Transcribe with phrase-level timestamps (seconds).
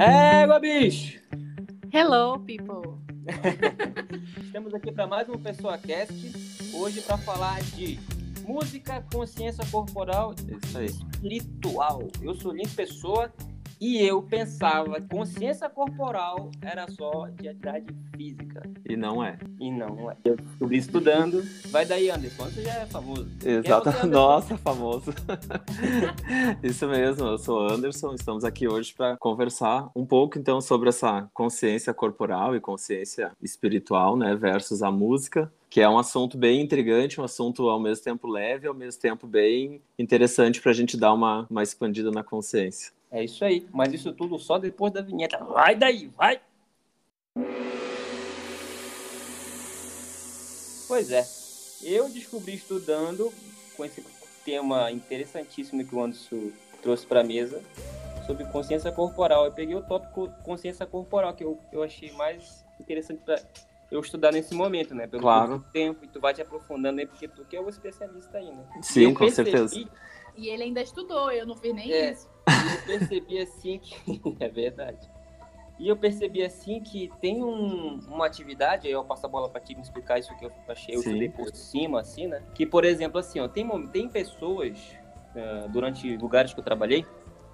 [0.00, 1.18] Égua, bicho!
[1.92, 3.00] Hello, people!
[4.46, 6.14] Estamos aqui para mais um Pessoa Cast,
[6.72, 7.98] hoje para falar de
[8.46, 10.86] música, consciência corporal Isso aí.
[10.86, 12.06] espiritual.
[12.22, 13.32] Eu sou Link Pessoa
[13.80, 17.86] e eu pensava que consciência corporal era só de atividade
[18.16, 18.62] física.
[18.88, 19.38] E não é.
[19.60, 20.16] E não é.
[20.24, 21.42] Eu descobri estudando.
[21.70, 22.44] Vai daí, Anderson.
[22.44, 23.28] Você já é famoso.
[23.44, 23.88] Exato.
[23.88, 24.06] É?
[24.06, 25.14] Nossa, famoso.
[26.62, 28.14] Isso mesmo, eu sou o Anderson.
[28.14, 34.16] Estamos aqui hoje para conversar um pouco então sobre essa consciência corporal e consciência espiritual,
[34.16, 38.26] né, versus a música, que é um assunto bem intrigante, um assunto ao mesmo tempo
[38.26, 42.97] leve, ao mesmo tempo bem interessante para a gente dar uma, uma expandida na consciência.
[43.10, 43.66] É isso aí.
[43.72, 45.38] Mas isso tudo só depois da vinheta.
[45.44, 46.40] Vai daí, vai!
[50.86, 51.24] Pois é.
[51.82, 53.32] Eu descobri estudando
[53.76, 54.04] com esse
[54.44, 56.50] tema interessantíssimo que o Anderson
[56.82, 57.62] trouxe para a mesa
[58.26, 59.44] sobre consciência corporal.
[59.44, 63.40] Eu peguei o tópico consciência corporal, que eu, eu achei mais interessante para
[63.90, 65.06] eu estudar nesse momento, né?
[65.06, 65.64] Pelo Claro.
[65.72, 68.64] tempo, e tu vai te aprofundando aí, porque tu que é o especialista aí, né?
[68.82, 69.88] Sim, E com percebi- certeza.
[70.36, 72.12] E ele ainda estudou, eu não fiz nem É.
[72.12, 72.28] isso.
[72.48, 73.96] E eu percebi assim que.
[74.40, 75.10] é verdade.
[75.78, 79.60] E eu percebi assim que tem um- uma atividade, aí eu passo a bola pra
[79.60, 82.42] ti me explicar isso que eu achei, eu estudei por cima, assim, né?
[82.54, 84.76] Que, por exemplo, assim, ó, tem, tem pessoas,
[85.36, 87.06] ah, durante lugares que eu trabalhei,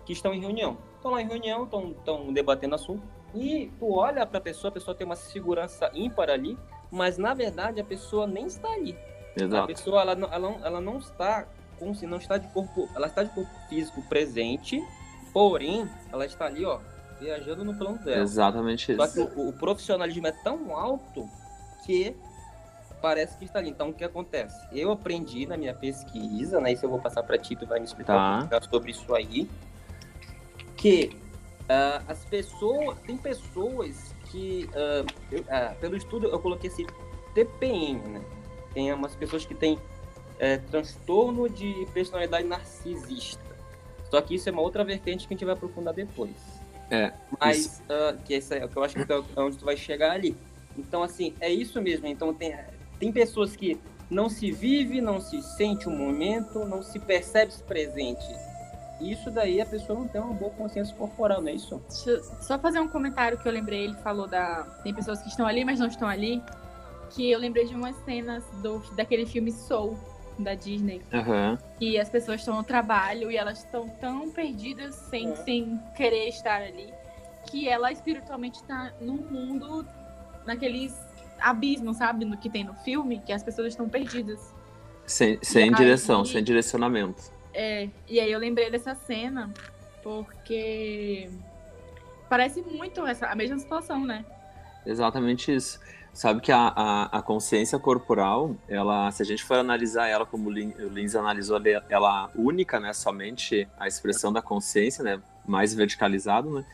[0.07, 0.79] que estão em reunião.
[0.97, 3.03] Estão lá em reunião, estão debatendo assunto.
[3.35, 6.57] E tu olha pra pessoa, a pessoa tem uma segurança ímpar ali,
[6.91, 8.97] mas na verdade a pessoa nem está ali.
[9.39, 9.67] A Exato.
[9.67, 11.47] pessoa ela ela, ela não está
[11.93, 14.83] com não está de corpo, ela está de corpo físico presente,
[15.33, 16.79] porém ela está ali, ó,
[17.21, 18.23] viajando no plano dela.
[18.23, 19.31] Exatamente Só que isso.
[19.37, 21.29] o, o profissionalismo é tão alto
[21.85, 22.17] que
[23.03, 23.69] parece que está ali.
[23.71, 24.57] Então o que acontece?
[24.73, 26.73] Eu aprendi na minha pesquisa, né?
[26.73, 28.61] Isso eu vou passar para ti, tu vai me explicar Tá.
[28.63, 29.49] sobre isso aí,
[30.77, 31.17] que
[31.69, 36.87] ah, as pessoas, tem pessoas que, ah, eu- ah, pelo estudo eu coloquei esse
[37.35, 38.23] TPM, né?
[38.73, 39.79] Tem umas pessoas que têm
[40.39, 43.43] é, transtorno de personalidade narcisista.
[44.11, 46.37] Só que isso é uma outra vertente que a gente vai aprofundar depois.
[46.91, 49.77] É, Mas, ah, que esse é o que eu acho que é onde tu vai
[49.77, 50.37] chegar ali.
[50.77, 52.07] Então, assim, é isso mesmo.
[52.07, 52.55] Então, tem,
[52.99, 53.81] tem pessoas que
[54.11, 58.25] não se vive, não se sente o momento, não se percebe -se presente.
[59.01, 61.83] Isso daí a pessoa não tem uma boa consciência corporal, não é isso?
[61.89, 64.63] Deixa eu só fazer um comentário que eu lembrei, ele falou da.
[64.83, 66.43] Tem pessoas que estão ali, mas não estão ali.
[67.11, 69.99] Que eu lembrei de umas cenas do, daquele filme Soul,
[70.39, 71.01] da Disney.
[71.13, 71.59] Aham.
[71.79, 75.37] que as pessoas estão no trabalho e elas estão tão perdidas sem, É.
[75.37, 76.93] sem querer estar ali,
[77.51, 79.87] que ela espiritualmente está num mundo,
[80.47, 80.97] naqueles
[81.41, 82.25] abismos, sabe?
[82.25, 84.53] No que tem no filme, que as pessoas estão perdidas.
[85.07, 87.23] Sem, sem aí- direção, sem direcionamento.
[87.53, 89.53] É, e aí eu lembrei dessa cena
[90.03, 91.29] porque
[92.29, 94.25] parece muito essa, a mesma situação, né?
[94.87, 95.79] Exatamente isso.
[96.15, 100.49] Sabe que a, a, a consciência corporal, ela, se a gente for analisar ela como
[100.49, 105.75] o Lin- o Lins analisou, ela- única, né, somente a expressão da consciência, né, mais
[105.75, 106.65] verticalizado, né,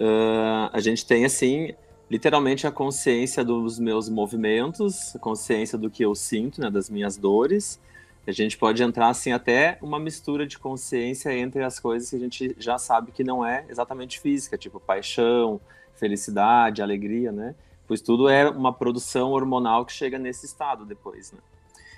[0.00, 1.72] ah, a gente tem, assim,
[2.10, 7.16] literalmente a consciência dos meus movimentos, a consciência do que eu sinto, né, das minhas
[7.16, 7.80] dores.
[8.26, 12.18] A gente pode entrar, assim, até uma mistura de consciência entre as coisas que a
[12.18, 15.60] gente já sabe que não é exatamente física, tipo paixão,
[15.94, 17.54] felicidade, alegria, né?
[17.86, 21.38] Pois tudo é uma produção hormonal que chega nesse estado depois, né?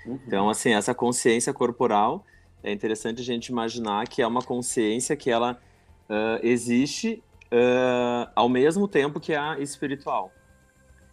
[0.05, 2.25] Então, assim, essa consciência corporal,
[2.63, 5.59] é interessante a gente imaginar que é uma consciência que ela
[6.09, 7.21] ah, existe
[7.51, 10.31] ah, ao mesmo tempo que a espiritual.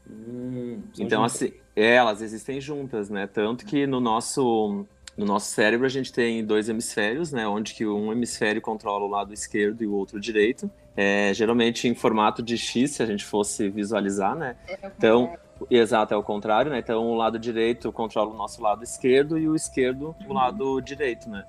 [0.09, 1.43] Hum, Então, juntas.
[1.43, 3.27] assim, é, elas existem juntas, né?
[3.27, 4.87] Tanto que no nosso,
[5.17, 7.47] no nosso cérebro a gente tem dois hemisférios, né?
[7.49, 10.71] Onde que um hemisfério controla o lado esquerdo e o outro direito.
[10.97, 14.57] É, geralmente em formato de X, se a gente fosse visualizar, né?
[14.97, 15.35] Então,
[15.69, 16.79] exato, é o contrário, né?
[16.79, 21.29] Então, o lado direito controla o nosso lado esquerdo e o esquerdo o lado direito,
[21.29, 21.45] né?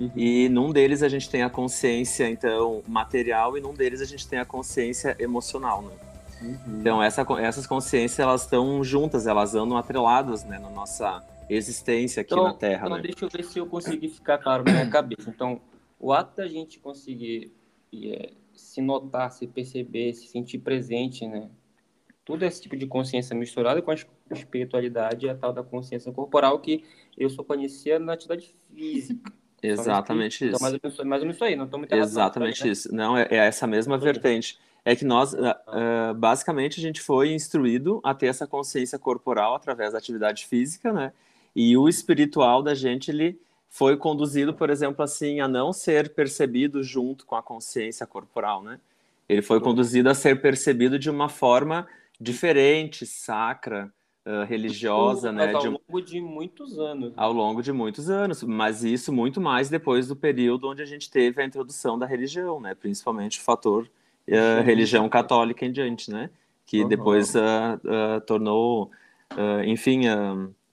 [0.00, 0.10] Uhum.
[0.16, 4.26] E num deles a gente tem a consciência, então, material, e num deles a gente
[4.26, 5.92] tem a consciência emocional, né?
[6.40, 6.80] Uhum.
[6.80, 12.32] Então, essa, essas consciências, elas estão juntas, elas andam atreladas, né, na nossa existência aqui
[12.32, 13.02] Então, na Terra, então né?
[13.02, 15.28] deixa eu ver se eu consegui ficar claro na minha cabeça.
[15.30, 15.60] Então,
[15.98, 17.52] o ato da gente conseguir
[17.92, 21.50] é, se notar, se perceber, se sentir presente, né?
[22.24, 26.12] Tudo esse tipo de consciência misturada com a es- espiritualidade e a tal da consciência
[26.12, 26.84] corporal que
[27.16, 29.32] eu só conhecia na atividade física.
[29.62, 30.62] Exatamente Então, isso.
[30.62, 32.70] mais ou menos, mais ou menos isso aí, não estou muito errado, não, Exatamente né?
[32.70, 32.94] isso.
[32.94, 33.98] Não, é, é essa mesma é.
[33.98, 34.58] vertente.
[34.84, 39.92] É que nós, ah, basicamente, a gente foi instruído a ter essa consciência corporal através
[39.92, 41.12] da atividade física, né?
[41.54, 46.82] E o espiritual da gente, ele foi conduzido, por exemplo, assim, a não ser percebido
[46.82, 48.80] junto com a consciência corporal, né?
[49.28, 51.86] Ele foi conduzido a ser percebido de uma forma
[52.18, 53.92] diferente, sacra,
[54.26, 55.52] uh, religiosa, Mas né?
[55.54, 57.12] ao de- longo de muitos anos.
[57.16, 61.10] ao longo de muitos anos, mas isso muito mais depois do período onde a gente
[61.10, 62.74] teve a introdução da religião, né?
[62.74, 63.84] Principalmente o fator
[64.26, 64.62] Sim.
[64.64, 66.30] religião católica em diante, né?
[66.66, 66.88] Que Uhum.
[66.88, 67.78] depois ah,
[68.26, 68.90] tornou,
[69.64, 70.02] enfim,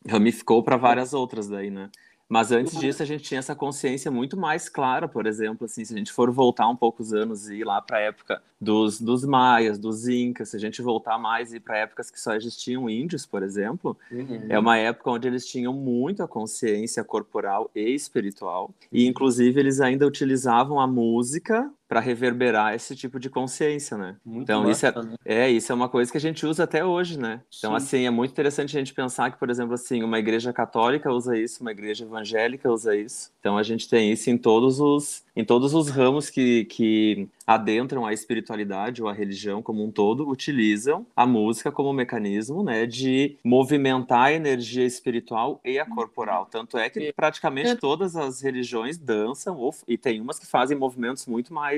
[0.07, 1.89] ramificou para várias outras daí, né?
[2.27, 5.93] Mas antes disso a gente tinha essa consciência muito mais clara, por exemplo, assim, se
[5.93, 9.23] a gente for voltar um poucos anos e ir lá para a época dos, dos
[9.23, 12.89] maias, dos incas, se a gente voltar mais e ir para épocas que só existiam
[12.89, 14.45] índios, por exemplo, Uhum.
[14.49, 20.07] é uma época onde eles tinham muita consciência corporal e espiritual, e inclusive eles ainda
[20.07, 24.15] utilizavam a música para reverberar esse tipo de consciência, né?
[24.25, 25.15] Muito Então, isso é- massa, né?
[25.23, 27.41] É, isso é uma coisa que a gente usa até hoje, né?
[27.57, 27.77] Então, Sim.
[27.77, 31.37] assim, é muito interessante a gente pensar que, por exemplo, assim, uma igreja católica usa
[31.37, 33.31] isso, uma igreja evangélica usa isso.
[33.39, 38.05] Então, a gente tem isso em todos os, em todos os ramos que, que adentram
[38.05, 43.37] a espiritualidade ou a religião como um todo, utilizam a música como mecanismo, né, de
[43.43, 46.47] movimentar a energia espiritual e a corporal.
[46.49, 51.27] Tanto é que praticamente todas as religiões dançam, ou, e tem umas que fazem movimentos
[51.27, 51.74] muito mais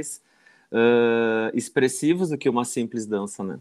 [0.72, 3.60] ah, expressivos do que uma simples dança, né?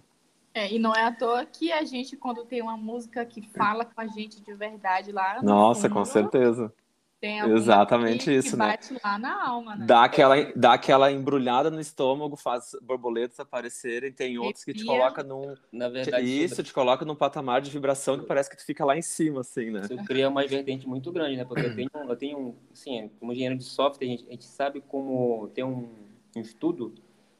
[0.54, 3.84] É, e não é à toa que a gente, quando tem uma música que fala
[3.84, 5.42] com a gente de verdade lá.
[5.42, 6.72] no Nossa, com fundo, certeza.
[7.20, 8.68] Tem Exatamente que, isso, que né?
[8.68, 9.86] bate lá na alma, né?
[9.86, 15.22] Dá aquela, dá aquela embrulhada no estômago, faz borboletas aparecerem, tem outros que te coloca
[15.22, 15.54] num.
[15.72, 18.96] Na verdade, Isso, te coloca num patamar de vibração que parece que tu fica lá
[18.96, 19.80] em cima, assim, né?
[19.80, 21.44] Isso cria uma vertente muito grande, né?
[21.44, 24.82] Porque eu tenho, eu tenho assim, como engenheiro de software, a gente, a gente sabe
[24.86, 25.88] como tem um,
[26.36, 26.92] um estudo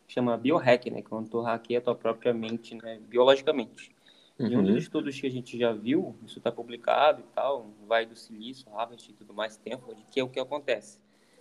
[0.06, 1.02] que chama biohack, né?
[1.02, 2.98] Quando tu hackeia a tua própria mente, né?
[3.08, 3.94] Biologicamente.
[4.38, 4.78] E um dos Uhum.
[4.78, 9.10] estudos que a gente já viu, isso está publicado e tal, vai do silício, Harvard
[9.10, 11.00] e tudo mais, Stanford, que é o que acontece.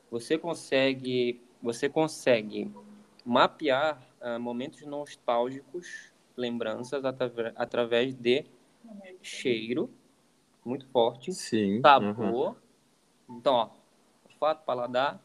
[0.09, 2.71] Você consegue, você consegue
[3.25, 8.45] mapear ah, momentos nostálgicos, lembranças atra- através de
[9.21, 9.89] cheiro,
[10.63, 11.77] muito forte, Sim.
[11.77, 11.81] uhum.
[11.81, 12.57] sabor.
[13.29, 13.69] Então, ó,
[14.29, 15.21] olfato, paladar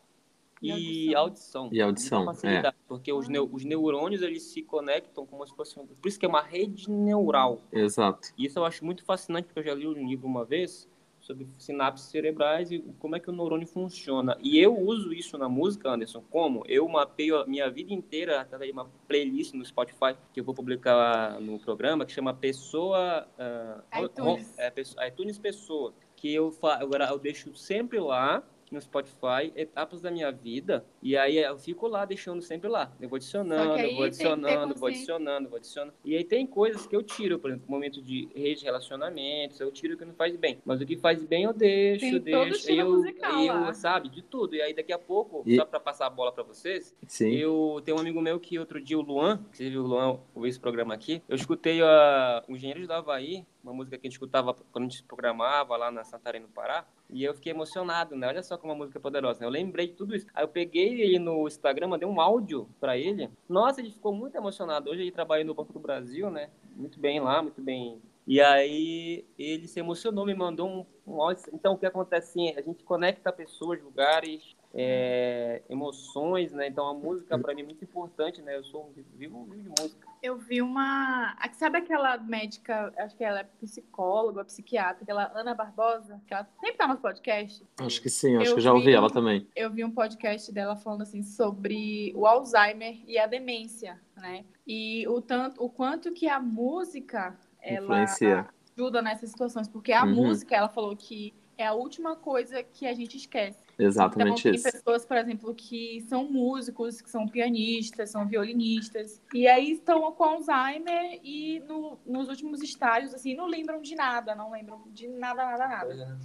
[0.62, 1.68] E audição.
[1.72, 2.72] E audição, é.
[2.86, 5.78] Porque os, neu- os neurônios, eles se conectam como se fosse...
[5.78, 7.62] um- Por isso que é uma rede neural.
[7.72, 8.28] Exato.
[8.36, 10.88] E isso eu acho muito fascinante, porque eu já li um livro uma vez
[11.20, 14.38] sobre sinapses cerebrais e como é que o neurônio funciona.
[14.42, 16.62] E eu uso isso na música, Anderson, como?
[16.66, 20.54] Eu mapeio a minha vida inteira através de uma playlist no Spotify, que eu vou
[20.54, 23.28] publicar no programa, que chama Pessoa...
[23.38, 24.58] ah, iTunes.
[24.58, 25.92] é, Pessoa- iTunes Pessoa.
[26.16, 26.74] Que eu, fa...
[26.82, 31.86] agora eu deixo sempre lá no Spotify etapas da minha vida e aí eu fico
[31.88, 32.92] lá deixando sempre lá.
[33.00, 35.92] Eu vou adicionando eu vou adicionando vou adicionando vou adicionando.
[36.04, 39.70] E aí tem coisas que eu tiro por exemplo momento de rede de relacionamentos eu
[39.72, 40.58] tiro o que não faz bem.
[40.64, 42.58] Mas o que faz bem eu deixo Tem eu todo deixo.
[42.58, 43.74] estilo eu, musical eu lá.
[43.74, 44.54] sabe de tudo.
[44.54, 47.30] E aí daqui a pouco E- só para passar a bola para vocês Sim.
[47.34, 50.18] eu tenho um amigo meu que outro dia, o Luan, que você viu o Luan
[50.34, 54.08] ouviu esse programa aqui, eu escutei a, o Engenheiros do Havaí, uma música que a
[54.08, 58.16] gente escutava quando a gente programava lá na Santarém, no Pará, e eu fiquei emocionado,
[58.16, 58.28] né?
[58.28, 59.46] Olha só como a música é poderosa, né?
[59.46, 60.26] Eu lembrei de tudo isso.
[60.34, 63.30] Aí eu peguei ele no Instagram, mandei um áudio pra ele.
[63.48, 64.90] Nossa, ele ficou muito emocionado.
[64.90, 66.50] Hoje ele trabalha no Banco do Brasil, né?
[66.76, 68.00] Muito bem lá, muito bem.
[68.26, 71.44] E aí ele se emocionou, me mandou um, um áudio.
[71.52, 76.68] Então o que acontece assim, a gente conecta pessoas, lugares, é, emoções, né?
[76.68, 78.56] Então a música para mim é muito importante, né?
[78.56, 80.09] Eu sou um vivo, vivo de música.
[80.22, 81.34] Eu vi uma.
[81.52, 86.76] Sabe aquela médica, acho que ela é psicóloga, psiquiatra, aquela Ana Barbosa, que ela sempre
[86.76, 87.64] tá no podcast.
[87.80, 89.46] Acho que sim, acho Eu que já ouvi vi- ela também.
[89.56, 94.44] Eu vi um podcast dela falando assim sobre o Alzheimer e a demência, né?
[94.66, 98.46] E o tanto, o quanto que a música ela Influencia.
[98.76, 100.14] ajuda nessas situações, porque a Uhum.
[100.14, 103.58] música, ela falou que é a última coisa que a gente esquece.
[103.80, 104.70] Exatamente então, tem isso.
[104.70, 110.24] pessoas, por exemplo, que são músicos, que são pianistas, são violinistas, e aí estão com
[110.24, 115.44] Alzheimer e no- nos últimos estágios, assim, não lembram de nada, não lembram de nada,
[115.44, 116.18] nada, nada.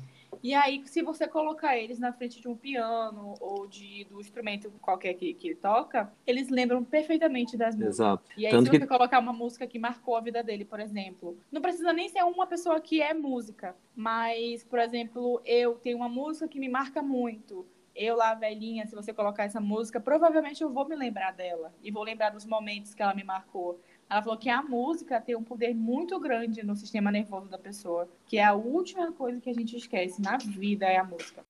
[0.45, 4.69] E aí, se você colocar eles na frente de um piano ou de, do instrumento
[4.79, 7.95] qualquer que, que ele toca, eles lembram perfeitamente das músicas.
[7.95, 8.31] Exato.
[8.37, 10.79] E aí, Tanto se que- você colocar uma música que marcou a vida dele, por
[10.79, 15.97] exemplo, não precisa nem ser uma pessoa que é música, mas, por exemplo, eu tenho
[15.97, 17.65] uma música que me marca muito.
[17.95, 21.89] Eu lá, velhinha, se você colocar essa música, provavelmente eu vou me lembrar dela e
[21.89, 23.79] vou lembrar dos momentos que ela me marcou.
[24.07, 28.07] Ela falou que a música tem um poder muito grande no sistema nervoso da pessoa,
[28.27, 31.43] que é a última coisa que a gente esquece na vida é a música.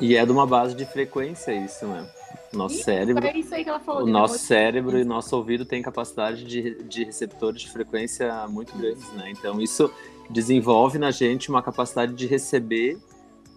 [0.00, 2.08] E é de uma base de frequência isso, né?
[2.52, 3.26] Nosso Isso, cérebro.
[3.26, 4.04] É isso aí que ela falou.
[4.04, 9.10] O nosso cérebro e nosso ouvido têm capacidade de, de receptores de frequência muito grandes,
[9.12, 9.30] né?
[9.30, 9.92] Então isso
[10.30, 12.98] desenvolve na gente uma capacidade de receber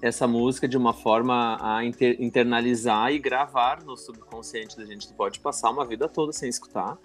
[0.02, 5.08] essa música de uma forma a inter- internalizar e gravar no subconsciente da gente.
[5.08, 6.98] Tu pode passar uma vida toda sem escutar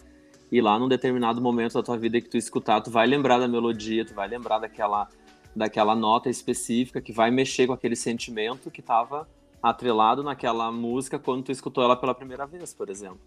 [0.52, 3.48] e lá num determinado momento da tua vida que tu escutar, tu vai lembrar da
[3.48, 5.08] melodia, tu vai lembrar daquela
[5.56, 9.28] daquela nota específica que vai mexer com aquele sentimento que estava
[9.62, 13.20] atrelado naquela música quando tu escutou ela pela primeira vez, por exemplo.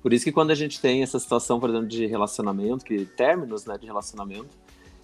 [0.00, 3.66] Por isso que quando a gente tem essa situação, por exemplo, de relacionamento, que términos,
[3.66, 4.48] né, de relacionamento,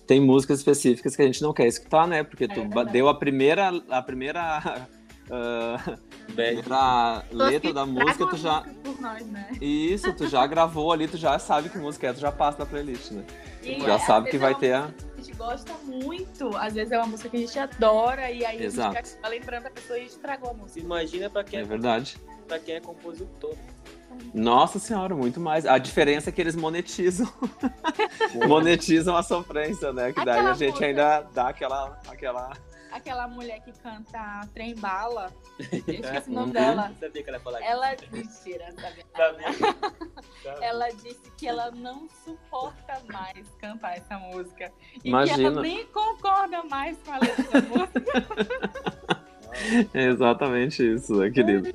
[0.09, 2.25] tem músicas específicas que a gente não quer escutar, né?
[2.25, 2.93] Porque tu ba- verdade.
[2.93, 4.89] deu a primeira a primeira
[5.31, 9.51] ah, primeira letra da música, tu já música nós, né?
[9.61, 12.67] isso, tu já gravou ali, tu já sabe que música é, tu já passa na
[12.67, 13.23] playlist, né?
[13.63, 16.57] E, Já às sabe que vai é ter a música que a gente gosta muito,
[16.57, 18.97] às vezes é uma música que a gente adora e aí Exato.
[18.97, 20.81] a gente fica lembrando da pessoa e a gente tragou a música.
[20.81, 22.17] Imagina pra quem é é, verdade.
[22.47, 23.55] pra quem é compositor.
[24.35, 25.65] Nossa senhora, muito mais.
[25.67, 27.31] A diferença é que eles monetizam.
[28.49, 30.13] monetizam a sofrência, né?
[30.13, 30.87] Que daí Aquela a gente música.
[30.87, 31.99] ainda dá aquela.
[32.09, 32.53] aquela...
[32.91, 36.53] Aquela mulher que canta Trem Bala, eu esqueci o nome Uhum.
[36.53, 36.91] dela.
[37.01, 37.97] Eu sabia que ela ia falar Ela.
[38.11, 39.05] Mentira, não sabia.
[39.15, 39.53] Sabia.
[40.43, 40.65] Sabia.
[40.67, 44.73] Ela disse que ela não suporta mais cantar essa música.
[44.97, 45.49] E que Imagina.
[45.49, 49.19] ela nem concorda mais com a letra da música.
[49.95, 51.67] É exatamente isso, né, querido?
[51.67, 51.73] E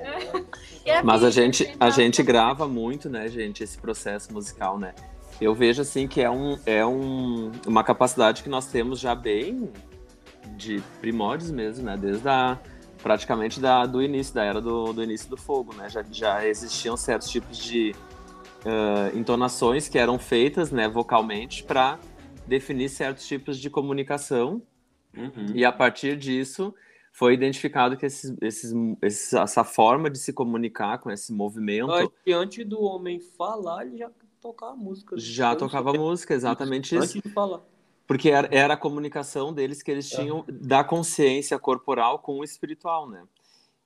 [0.00, 0.44] é
[1.02, 4.94] Mas a gente, a gente grava muito, né, gente, esse processo musical, né?
[5.40, 9.70] Eu vejo assim que é, um, é um, uma capacidade que nós temos já bem
[10.56, 11.96] de primórdios mesmo, né?
[11.96, 12.58] Desde a,
[13.02, 15.88] praticamente da, do início, da era do, do início do fogo, né?
[15.88, 17.94] Já, já existiam certos tipos de
[18.64, 21.98] ah, entonações que eram feitas, né, vocalmente, para
[22.46, 24.62] definir certos tipos de comunicação
[25.16, 25.52] Uhum.
[25.54, 26.74] e a partir disso
[27.14, 32.66] foi identificado que esses, esses, esses- essa forma de se comunicar com esse movimento antes
[32.66, 34.10] do homem falar, ele já
[34.42, 35.14] tocava música.
[35.16, 36.00] já Eu não tocava sei.
[36.00, 37.04] música, exatamente isso.
[37.04, 37.62] Antes de falar.
[38.04, 43.08] Porque era, era a comunicação deles que eles tinham da consciência corporal com o espiritual,
[43.08, 43.22] né?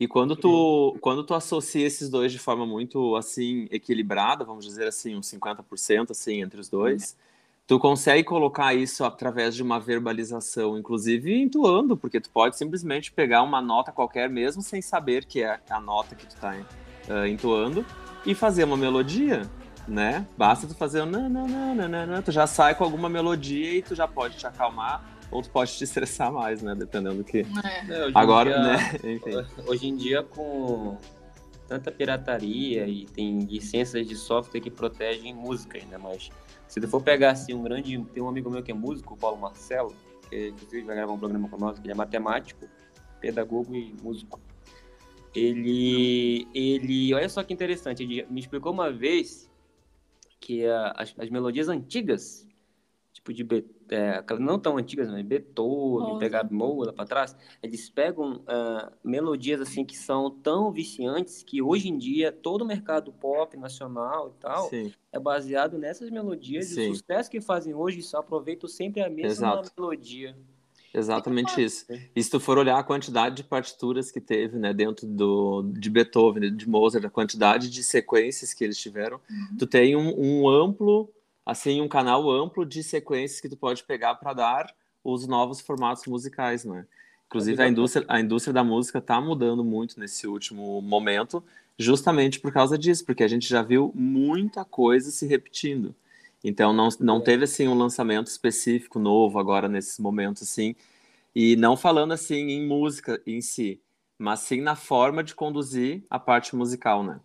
[0.00, 4.88] E quando tu, quando tu associa esses dois de forma muito, assim, equilibrada, vamos dizer
[4.88, 7.14] assim, uns 50%, assim, entre os dois,
[7.68, 13.42] tu consegue colocar isso através de uma verbalização, inclusive entoando, porque tu pode simplesmente pegar
[13.42, 17.84] uma nota qualquer, mesmo sem saber que é a nota que tu tá eh, entoando,
[18.24, 19.42] e fazer uma melodia,
[19.86, 20.26] né?
[20.36, 24.38] Basta tu fazer um nananana, tu já sai com alguma melodia e tu já pode
[24.38, 26.74] te acalmar, ou tu pode te estressar mais, né?
[26.74, 27.40] Dependendo do que...
[27.64, 27.90] É.
[27.90, 28.98] É, Agora, dia- né?
[29.12, 29.46] Enfim.
[29.66, 30.96] Hoje em dia, com
[31.68, 36.30] tanta pirataria e tem licenças de software que protegem música ainda, mas
[36.68, 37.98] se tu for pegar assim um grande.
[38.12, 39.94] Tem um amigo meu que é músico, o Paulo Marcelo,
[40.28, 42.68] que inclusive vai gravar um programa com nós, que ele é matemático,
[43.20, 44.40] pedagogo e músico.
[45.34, 46.48] Ele.
[46.54, 49.50] ele olha só que interessante, ele me explicou uma vez
[50.40, 52.46] que a- as, as melodias antigas,
[53.32, 56.18] tipo de é, aquelas não tão antigas, mas Beethoven, Mozart.
[56.18, 61.88] pegar Mozart para trás, eles pegam ah, melodias assim que são tão viciantes que hoje
[61.88, 64.92] em dia todo o mercado pop nacional e tal Sim.
[65.12, 66.90] é baseado nessas melodias e Sim.
[66.90, 69.72] o sucesso que fazem hoje só aproveitam sempre a mesma Exato.
[69.76, 70.36] melodia.
[70.92, 71.86] Exatamente isso.
[72.16, 75.90] E se tu for olhar a quantidade de partituras que teve, né, dentro do, de
[75.90, 79.20] Beethoven, de Mozart, a quantidade de sequências que eles tiveram,
[79.58, 81.12] tu tem um, um amplo,
[81.48, 86.04] assim, um canal amplo de sequências que tu pode pegar para dar os novos formatos
[86.06, 86.86] musicais, né?
[87.26, 91.42] Inclusive a indústria, a indústria da música está mudando muito nesse último momento,
[91.78, 95.94] justamente por causa disso, porque a gente já viu muita coisa se repetindo.
[96.44, 100.76] Então não, não teve assim um lançamento específico novo agora nesses momentos assim,
[101.34, 103.80] e não falando assim em música em si,
[104.18, 107.18] mas sim na forma de conduzir a parte musical, né?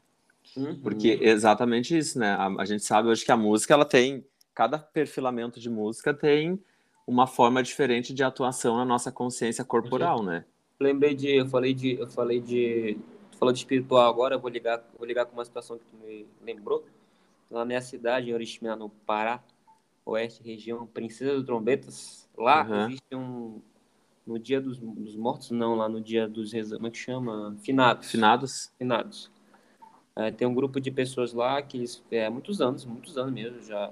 [0.56, 0.80] Uhum.
[0.82, 2.32] Porque exatamente isso, né?
[2.32, 6.60] A, a gente sabe hoje que a música ela tem cada perfilamento de música tem
[7.06, 10.46] uma forma diferente de atuação na nossa consciência corporal, né?
[10.80, 12.98] Lembrei de, eu falei de, eu falei de,
[13.32, 15.96] tu falou de espiritual agora, eu vou ligar, vou ligar com uma situação que tu
[15.98, 16.86] me lembrou.
[17.50, 19.44] Na minha cidade, em Oriximiná, no Pará,
[20.06, 22.86] oeste, região Princesa do Trombetas, lá Uhum.
[22.86, 23.62] existe um,
[24.26, 27.56] no dia dos, dos mortos, não, lá no dia dos, como é que chama?
[27.62, 28.10] Finados.
[28.10, 28.72] Finados.
[28.78, 29.32] finados.
[30.16, 33.62] É, tem um grupo de pessoas lá que eles, é, muitos anos, muitos anos mesmo,
[33.62, 33.92] já,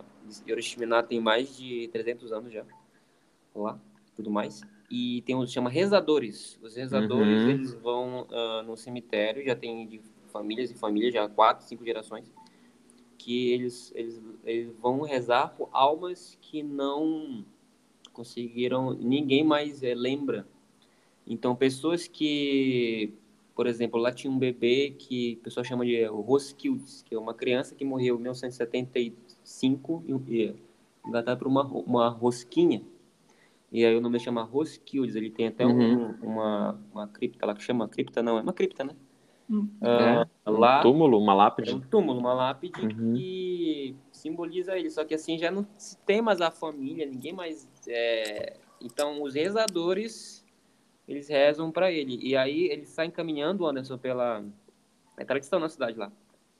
[0.49, 2.63] Oriximiná tem mais de 300 anos já,
[3.55, 3.79] lá,
[4.15, 4.61] tudo mais.
[4.89, 6.59] E tem um chama rezadores.
[6.61, 7.49] Os rezadores, Uhum.
[7.49, 10.01] eles vão ah, no cemitério, já tem de
[10.31, 12.31] famílias e famílias, já quatro, cinco gerações,
[13.17, 17.45] que eles, eles, eles vão rezar por almas que não
[18.13, 20.47] conseguiram, ninguém mais eh, lembra.
[21.25, 23.13] Então, pessoas que
[23.55, 27.33] Por exemplo, lá tinha um bebê que o pessoal chama de Roskildes, que é uma
[27.33, 30.55] criança que morreu em 1975 e
[31.05, 32.81] engatado por uma, uma rosquinha.
[33.71, 36.15] E aí o nome chama Roskildes, ele tem até uhum.
[36.21, 38.95] um, uma, uma cripta lá que chama cripta, não, é uma cripta, né?
[39.49, 39.67] Hum.
[39.81, 41.71] Uh, é, lá, um túmulo, uma lápide.
[41.71, 43.13] É um túmulo, uma lápide uhum.
[43.13, 44.89] que simboliza ele.
[44.89, 47.67] Só que assim já não se tem mais a família, ninguém mais.
[47.85, 48.57] É...
[48.79, 50.40] Então os rezadores
[51.11, 52.17] eles rezam para ele.
[52.21, 54.43] E aí ele sai caminhando, Anderson, pela.
[55.17, 56.11] É tradição na cidade lá.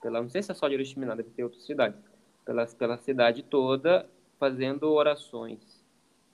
[0.02, 2.00] Pela, não sei se é só de Oriximiná, deve ter outras cidades.
[2.44, 5.82] Pela, pela cidade toda, fazendo orações.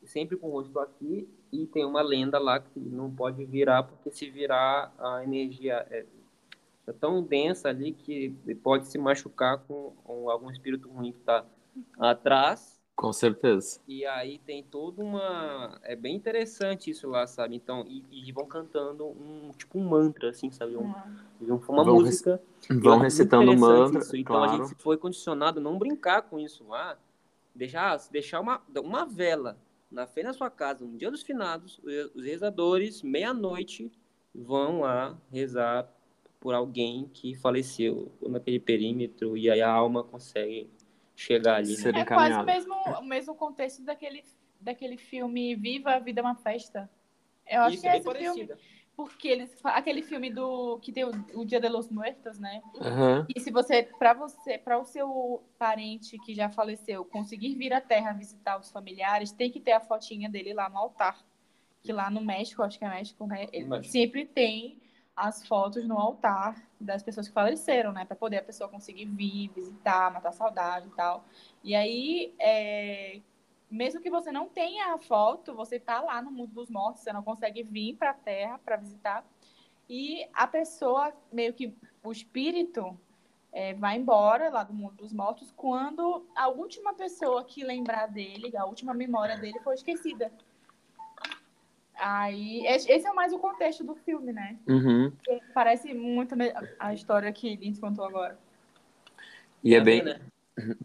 [0.04, 1.30] Sempre com o rosto aqui.
[1.52, 5.86] E tem uma lenda lá que não pode virar, porque se virar a energia.
[5.90, 6.06] É,
[6.88, 8.30] é tão densa ali que
[8.64, 11.46] pode se machucar com, com algum espírito ruim que está
[12.00, 12.77] atrás.
[12.98, 13.80] Com certeza.
[13.88, 15.80] E aí tem toda uma.
[15.84, 17.56] É bem interessante isso lá, sabe?
[17.56, 20.76] Então, e, e vão cantando um tipo um mantra, assim, sabe?
[20.76, 20.92] Um,
[21.40, 21.62] uhum.
[21.70, 22.42] Uma vão música.
[22.68, 22.82] Rec...
[22.82, 24.00] Vão recitando um mantra.
[24.00, 24.18] Isso.
[24.18, 24.52] Então claro.
[24.52, 26.98] a gente foi condicionado a não brincar com isso lá.
[27.54, 29.60] Deixar, deixar uma, uma vela
[29.92, 31.80] na frente da sua casa, no dia dos finados,
[32.16, 33.92] os rezadores, meia-noite,
[34.34, 35.88] vão lá rezar
[36.40, 40.70] por alguém que faleceu naquele perímetro e aí a alma consegue
[41.18, 41.76] chegar ali.
[41.76, 42.02] Né?
[42.02, 44.24] É quase o mesmo, o mesmo contexto daquele,
[44.62, 46.90] daquele filme Viva a Vida é uma Festa.
[47.46, 48.36] Eu acho Isso, que é, esse parecido.
[48.36, 48.62] filme.
[48.96, 52.62] Porque eles aquele filme do que tem o, o Dia de los Muertos, né?
[52.76, 53.26] Uhum.
[53.36, 57.82] E se você para você, para o seu parente que já faleceu conseguir vir à
[57.82, 61.24] Terra visitar os familiares, tem que ter a fotinha dele lá no altar.
[61.84, 63.48] Que lá no México, acho que é México, né?
[63.54, 63.92] Ele México.
[63.92, 64.82] sempre tem
[65.18, 68.06] as fotos no altar das pessoas que faleceram, né?
[68.06, 71.26] Para poder a pessoa conseguir vir, visitar, matar saudade e tal.
[71.64, 73.20] E aí, é...
[73.70, 77.12] mesmo que você não tenha a foto, você tá lá no mundo dos mortos, você
[77.12, 79.26] não consegue vir para a Terra para visitar.
[79.90, 82.96] E a pessoa, meio que o espírito,
[83.52, 88.56] é, vai embora lá do mundo dos mortos quando a última pessoa que lembrar dele,
[88.56, 90.32] a última memória dele foi esquecida.
[92.00, 94.58] Aí, esse é mais o contexto do filme, né?
[94.68, 95.12] Uhum.
[95.54, 96.36] Parece muito
[96.80, 98.38] a história que Lins contou agora.
[99.64, 100.04] E é bem.
[100.04, 100.20] Né?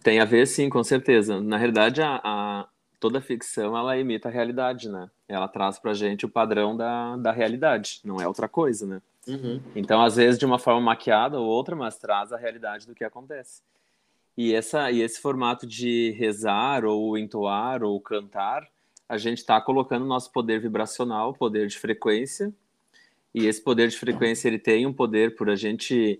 [0.02, 1.40] Tem a ver, sim, com certeza.
[1.40, 2.68] Na realidade, a, a,
[3.00, 5.10] toda ficção ela imita a realidade, né?
[5.28, 9.02] Ela traz pra gente o padrão da, da realidade, não é outra coisa, né?
[9.26, 9.60] Uhum.
[9.74, 13.04] Então, às vezes, de uma forma maquiada ou outra, mas traz a realidade do que
[13.04, 13.62] acontece.
[14.36, 18.68] E, essa, e esse formato de rezar, ou entoar, ou cantar,
[19.12, 22.50] a gente está colocando nosso poder vibracional, poder de frequência,
[23.34, 26.18] e esse poder de frequência ele tem um poder por a gente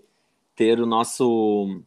[0.55, 1.81] ter o nosso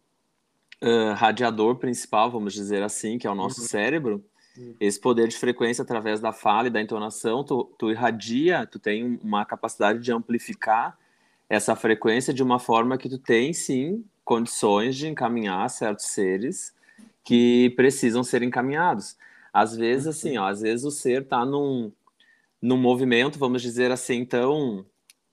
[0.82, 3.66] uh, radiador principal, vamos dizer assim, que é o nosso uhum.
[3.68, 4.24] cérebro.
[4.58, 4.74] Uhum.
[4.80, 9.20] Esse poder de frequência através da fala e da entonação, tu, tu irradia, tu tem
[9.22, 10.98] uma capacidade de amplificar
[11.48, 16.74] essa frequência de uma forma que tu tem sim condições de encaminhar certos seres
[17.22, 19.16] que precisam ser encaminhados.
[19.56, 21.90] Às vezes, assim, ó, às vezes o ser está num,
[22.60, 24.84] num movimento, vamos dizer assim, tão.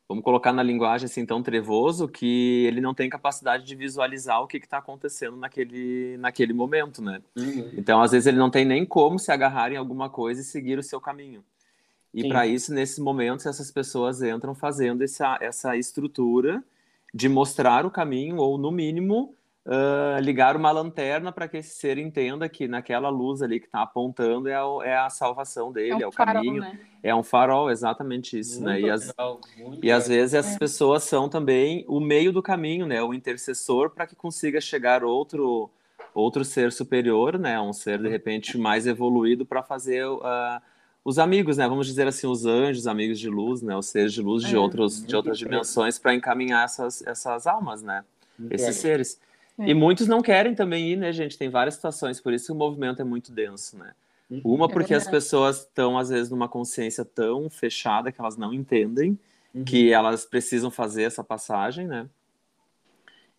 [0.07, 4.47] Vamos colocar na linguagem assim, tão trevoso que ele não tem capacidade de visualizar o
[4.47, 7.21] que está acontecendo naquele, naquele momento, né?
[7.35, 7.71] Uhum.
[7.73, 10.79] Então, às vezes, ele não tem nem como se agarrar em alguma coisa e seguir
[10.79, 11.43] o seu caminho.
[12.13, 16.63] E para isso, nesses momentos, essas pessoas entram fazendo essa, essa estrutura
[17.13, 21.97] de mostrar o caminho, ou no mínimo, uh, ligar uma lanterna para que esse ser
[21.97, 25.95] entenda que naquela luz ali que está apontando é, o, é, a salvação dele, é,
[25.95, 26.61] um é o farol, caminho.
[26.61, 26.79] Né?
[27.01, 28.81] É um farol, exatamente isso, muito né?
[28.81, 29.13] E, as,
[29.81, 30.59] e às vezes essas é.
[30.59, 33.01] pessoas são também o meio do caminho, né?
[33.01, 35.69] O intercessor para que consiga chegar outro
[36.13, 37.59] outro ser superior, né?
[37.59, 40.21] Um ser de repente mais evoluído para fazer uh,
[41.03, 41.67] os amigos, né?
[41.67, 43.75] Vamos dizer assim, os anjos, amigos de luz, né?
[43.75, 47.81] Os seres de luz de, é, outros, de outras dimensões para encaminhar essas, essas almas,
[47.81, 48.05] né?
[48.51, 49.19] Esses seres.
[49.59, 49.69] É.
[49.69, 51.37] E muitos não querem também ir, né, gente?
[51.37, 53.93] Tem várias situações, por isso que o movimento é muito denso, né?
[54.29, 54.41] Uhum.
[54.43, 58.35] Uma, é porque é as pessoas estão, às vezes, numa consciência tão fechada que elas
[58.35, 59.17] não entendem
[59.53, 59.63] uhum.
[59.63, 62.07] que elas precisam fazer essa passagem, né?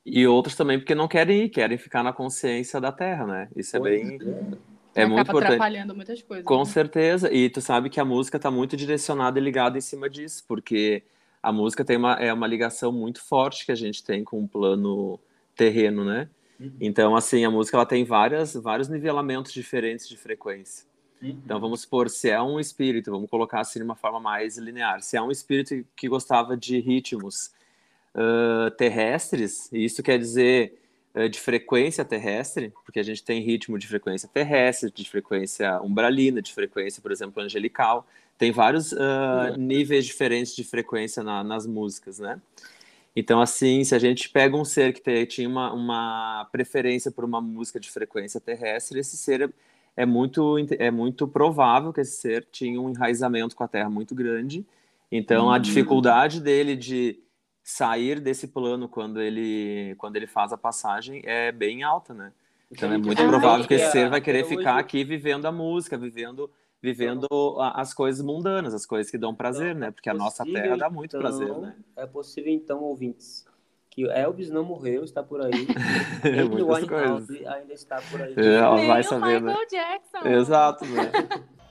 [0.07, 3.49] E outros também porque não querem ir, querem ficar na consciência da Terra, né?
[3.57, 4.19] Isso é bem.
[4.95, 5.55] É, é muito importante.
[5.55, 6.45] atrapalhando muitas coisas.
[6.45, 6.65] Com né?
[6.67, 7.33] certeza.
[7.33, 11.03] E tu sabe que a música está muito direcionada e ligada em cima disso, porque
[11.43, 14.49] a música tem uma, é uma ligação muito forte que a gente tem com o
[14.49, 15.19] plano
[15.55, 16.29] terreno, né?
[16.59, 16.73] Uhum.
[16.81, 20.87] Então, assim, a música ela tem várias, vários nivelamentos diferentes de frequência.
[21.23, 21.31] Uhum.
[21.45, 25.03] Então, vamos supor, se é um espírito, vamos colocar assim de uma forma mais linear,
[25.03, 27.53] se é um espírito que gostava de ritmos
[28.15, 30.79] uh, terrestres, isso quer dizer
[31.15, 36.41] uh, de frequência terrestre, porque a gente tem ritmo de frequência terrestre, de frequência umbralina,
[36.41, 39.57] de frequência, por exemplo, angelical, tem vários uh, uhum.
[39.57, 42.41] níveis diferentes de frequência na, nas músicas, né?
[43.17, 47.41] Então, assim, se a gente pega um ser que tinha uma, uma preferência por uma
[47.41, 49.53] música de frequência terrestre, esse ser
[49.97, 54.15] é muito, é muito provável que esse ser tinha um enraizamento com a Terra muito
[54.15, 54.67] grande.
[55.13, 55.61] Então, a uhum.
[55.61, 57.21] dificuldade dele de
[57.63, 62.33] sair desse plano quando ele, quando ele faz a passagem é bem alta, né?
[62.71, 66.51] Então, é muito provável que esse ser vai querer ficar aqui vivendo a música, vivendo
[66.85, 67.27] vivendo
[67.73, 69.91] as coisas mundanas, as coisas que dão prazer, então, né?
[69.91, 71.75] Porque a nossa terra dá muito então, prazer, né?
[71.97, 73.47] É possível, então, ouvintes,
[73.89, 75.51] que Elvis não morreu, está por aí.
[76.23, 77.47] é muitas coisas.
[77.47, 78.35] ainda está por aí.
[78.37, 79.57] É, vai saber, né?
[79.71, 80.29] Jackson.
[80.29, 81.11] Exato, né?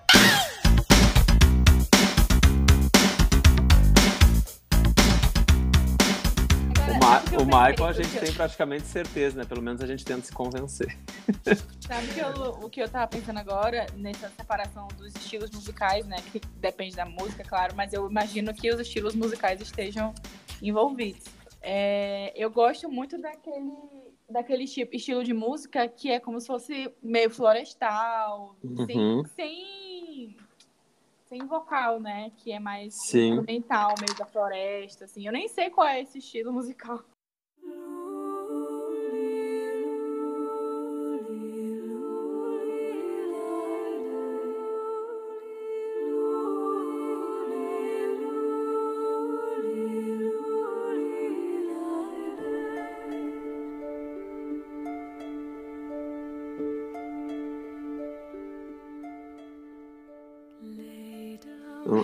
[7.40, 9.46] o Michael a gente tem praticamente certeza, né?
[9.46, 10.98] Pelo menos a gente tenta se convencer.
[11.86, 16.18] Sabe que eu, o que eu tava pensando agora, nessa separação dos estilos musicais, né?
[16.32, 20.14] Que depende da música, claro, mas eu imagino que os estilos musicais estejam
[20.62, 21.26] envolvidos.
[21.62, 23.72] É, eu gosto muito daquele,
[24.30, 28.86] daquele tipo, estilo de música que é como se fosse meio florestal, uhum.
[28.86, 29.83] sem, sem
[31.34, 32.32] sem vocal, né?
[32.38, 33.30] Que é mais Sim.
[33.30, 35.26] instrumental, meio da floresta, assim.
[35.26, 37.04] Eu nem sei qual é esse estilo musical.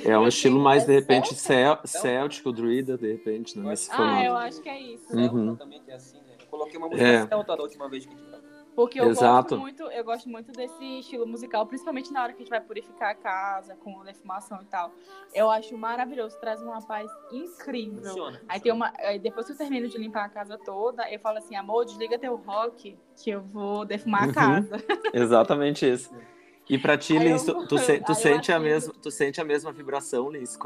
[0.10, 3.70] É um estilo mais, de repente, cél céltico, druida, de repente, né?
[3.70, 5.16] Nesse ah, eu acho que é isso.
[5.16, 5.56] Uhum.
[5.56, 6.36] Também é assim, né?
[6.40, 7.28] Eu coloquei uma música é.
[7.28, 8.50] celta da última vez que a gente gravou.
[8.80, 9.58] Porque eu Exato.
[9.58, 12.62] gosto muito, eu gosto muito desse estilo musical, principalmente na hora que a gente vai
[12.62, 14.94] purificar a casa com defumação e tal.
[15.34, 18.02] Eu acho maravilhoso, traz uma paz incrível.
[18.02, 21.20] Funciona, aí tem uma, aí depois que eu termino de limpar a casa toda, eu
[21.20, 24.34] falo assim, amor, desliga teu rock que eu vou defumar a uhum.
[24.34, 24.78] casa.
[25.14, 26.10] Exatamente isso.
[26.70, 29.72] E para ti, Lins, tu, tu, se, tu sente a mesma, tu sente a mesma
[29.72, 30.58] vibração, Lins,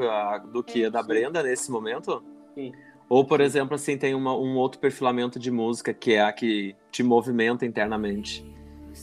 [0.51, 2.21] do que a da Brenda nesse momento?
[2.53, 2.73] Sim.
[3.07, 6.75] Ou, por exemplo, assim, tem uma, um outro perfilamento de música que é a que
[6.91, 8.45] te movimenta internamente.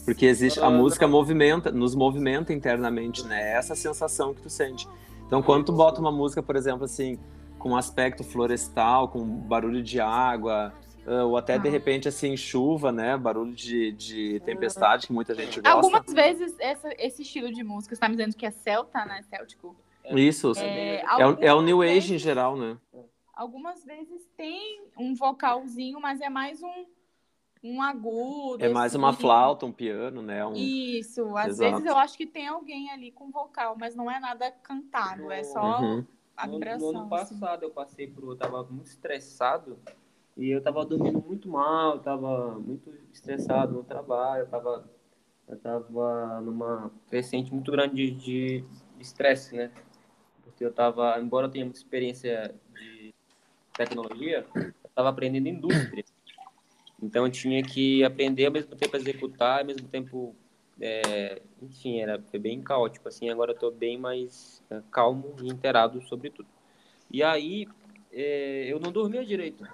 [0.05, 3.53] Porque existe a música movimenta, nos movimenta internamente, né?
[3.53, 4.89] É essa sensação que tu sente.
[5.27, 7.19] Então, quando tu bota uma música, por exemplo, assim,
[7.59, 11.71] com aspecto florestal, com barulho de água, ah, ou até de ah.
[11.71, 13.17] repente assim chuva, né?
[13.17, 15.71] Barulho de, de tempestade que muita gente gosta.
[15.71, 19.23] Algumas vezes essa, esse estilo de música, você tá me dizendo que é celta, né?
[19.23, 19.75] Céltico.
[20.05, 20.53] Isso.
[20.59, 22.79] É, é, o, é o New Age vezes, em geral, né?
[23.35, 26.87] Algumas vezes tem um vocalzinho, mas é mais um
[27.63, 28.65] um agudo.
[28.65, 28.99] É mais assim.
[28.99, 30.45] uma flauta, um piano, né?
[30.47, 30.55] Um...
[30.55, 31.37] Isso.
[31.37, 31.73] Às Exato.
[31.73, 35.45] vezes eu acho que tem alguém ali com vocal, mas não é nada cantado, é
[35.45, 36.05] só uhum.
[36.37, 36.87] a vibração.
[36.87, 37.39] No, no ano assim.
[37.39, 37.65] passado assim.
[37.65, 38.25] eu passei por.
[38.25, 39.79] Eu tava muito estressado
[40.41, 44.91] e eu tava dormindo muito mal, tava muito estressado no trabalho, eu tava,
[45.47, 48.65] eu tava numa crescente muito grande de
[48.99, 49.71] estresse, né?
[50.43, 53.15] Porque eu tava, embora eu tenha muita experiência de
[53.77, 56.03] tecnologia, eu tava aprendendo indústria.
[57.03, 60.35] Então eu tinha que aprender ao mesmo tempo executar, ao mesmo tempo,
[60.81, 63.29] é, enfim, era bem caótico assim.
[63.29, 66.49] Agora eu tô bem mais é, calmo e inteirado sobre tudo.
[67.11, 67.69] E aí
[68.11, 69.69] é, eu não dormia direito.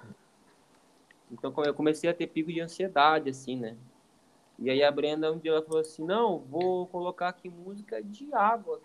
[1.31, 3.75] Então eu comecei a ter pico de ansiedade, assim, né?
[4.59, 8.33] E aí a Brenda um dia ela falou assim, não, vou colocar aqui música de
[8.33, 8.81] água.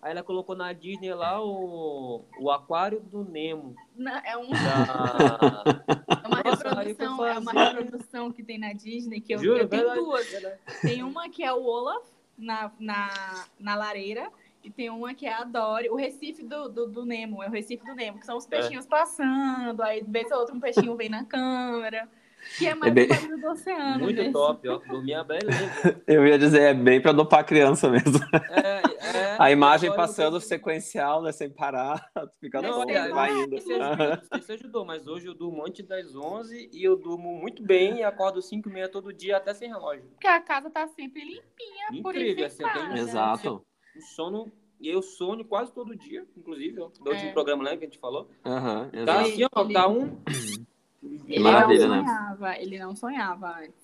[0.00, 3.74] Aí ela colocou na Disney lá o, o Aquário do Nemo.
[3.96, 4.50] Não, é, um...
[4.50, 5.84] da...
[6.24, 9.68] é uma Nossa, reprodução, é uma reprodução que tem na Disney que eu, Juro, eu
[9.68, 10.28] tenho duas.
[10.28, 10.58] Verdade.
[10.80, 12.04] Tem uma que é o Olaf
[12.36, 14.30] na, na, na lareira
[14.62, 17.50] e tem uma que é a Dory, o Recife do, do, do, Nemo, é o
[17.50, 18.48] Recife do Nemo, que são os é.
[18.48, 18.88] peixinhos é.
[18.88, 22.08] passando, aí vez ou outro um peixinho vem na câmera.
[22.58, 23.40] Que é mais é bem...
[23.40, 24.00] do oceano.
[24.00, 24.32] Muito desse.
[24.32, 24.78] top, ó.
[24.78, 26.02] Dormir é beleza.
[26.06, 28.18] Eu ia dizer, é bem para dopar a criança mesmo.
[28.50, 31.30] É, é, a imagem passando sequencial, né?
[31.30, 32.04] Sem parar.
[32.40, 33.56] Fica não, é, vai indo.
[33.56, 33.70] Isso,
[34.38, 38.02] isso ajudou, mas hoje eu durmo antes das 11 e eu durmo muito bem e
[38.02, 40.04] acordo 5 e meia todo dia, até sem relógio.
[40.10, 43.64] Porque a casa tá sempre limpinha, Incrível, assim, eu tenho Exato
[43.96, 44.52] um sono.
[44.80, 47.10] E eu sonho quase todo dia, inclusive, do é.
[47.10, 48.28] último programa né, que a gente falou.
[48.44, 50.18] Uhum, tá assim, ó, tá um.
[51.28, 52.04] Ele Maravilha, não né?
[52.04, 52.62] sonhava, né?
[52.62, 53.82] ele não sonhava antes.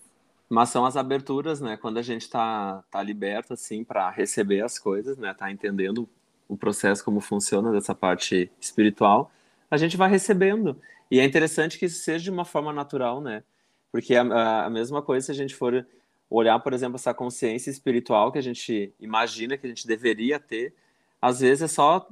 [0.48, 1.76] Mas são as aberturas, né?
[1.76, 5.34] Quando a gente tá, tá liberto, assim, para receber as coisas, né?
[5.34, 6.08] Tá entendendo
[6.48, 9.30] o processo, como funciona dessa parte espiritual,
[9.70, 10.80] a gente vai recebendo.
[11.10, 13.44] E é interessante que isso seja de uma forma natural, né?
[13.92, 15.86] Porque a, a mesma coisa se a gente for
[16.30, 20.74] olhar, por exemplo, essa consciência espiritual que a gente imagina que a gente deveria ter,
[21.20, 22.06] às vezes é só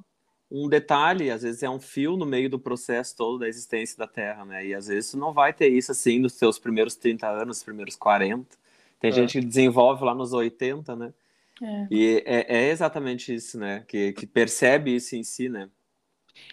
[0.50, 4.06] um detalhe, às vezes é um fio no meio do processo todo da existência da
[4.06, 4.64] Terra, né?
[4.66, 7.96] E às vezes tu não vai ter isso assim nos seus primeiros 30 anos, primeiros
[7.96, 8.56] 40.
[9.00, 9.12] Tem é.
[9.12, 11.12] gente que desenvolve lá nos 80, né?
[11.60, 11.86] É.
[11.90, 13.84] E é, é, exatamente isso, né?
[13.88, 15.68] Que, que percebe isso em si, né?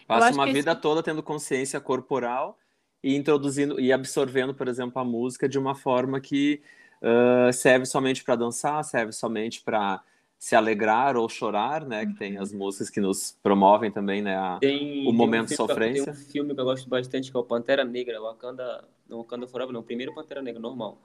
[0.08, 0.82] Passa uma vida esse...
[0.82, 2.58] toda tendo consciência corporal
[3.04, 6.62] e introduzindo e absorvendo, por exemplo, a música de uma forma que
[7.04, 10.02] uh, serve somente para dançar, serve somente para
[10.40, 12.06] se alegrar ou chorar, né?
[12.06, 12.60] Que tem as uhum.
[12.60, 14.36] músicas que nos promovem também, né?
[14.36, 16.12] A, tem, o momento de sofrência.
[16.12, 19.48] Tem um filme que eu gosto bastante que é o Pantera Negra, Wakanda, não Wakanda
[19.48, 20.98] Forever, não, o primeiro Pantera Negra, normal.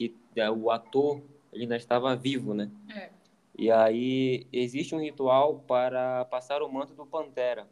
[0.00, 1.20] Que é, o ator
[1.52, 2.70] ele ainda estava vivo, né?
[2.94, 3.10] É.
[3.58, 7.68] E aí existe um ritual para passar o manto do Pantera.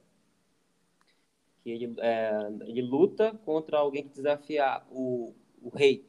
[1.62, 2.30] Que ele, é,
[2.66, 6.04] ele luta contra alguém que desafia o, o rei.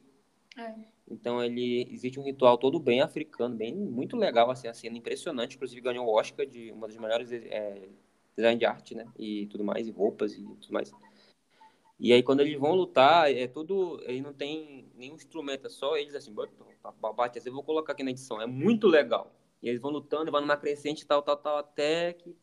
[0.58, 0.74] É.
[1.10, 5.56] Então ele existe um ritual todo bem africano, bem muito legal assim, a cena impressionante,
[5.56, 7.88] inclusive ganhou o Oscar de uma das melhores é,
[8.36, 9.06] design de arte, né?
[9.18, 10.92] E tudo mais, e roupas e tudo mais.
[12.00, 15.96] E aí quando eles vão lutar, é tudo, ele não tem nenhum instrumento, é só
[15.96, 19.30] eles assim, bate, assim, eu vou colocar aqui na edição, é muito legal.
[19.62, 22.34] E eles vão lutando, vão numa crescente tal, tal, tal, até que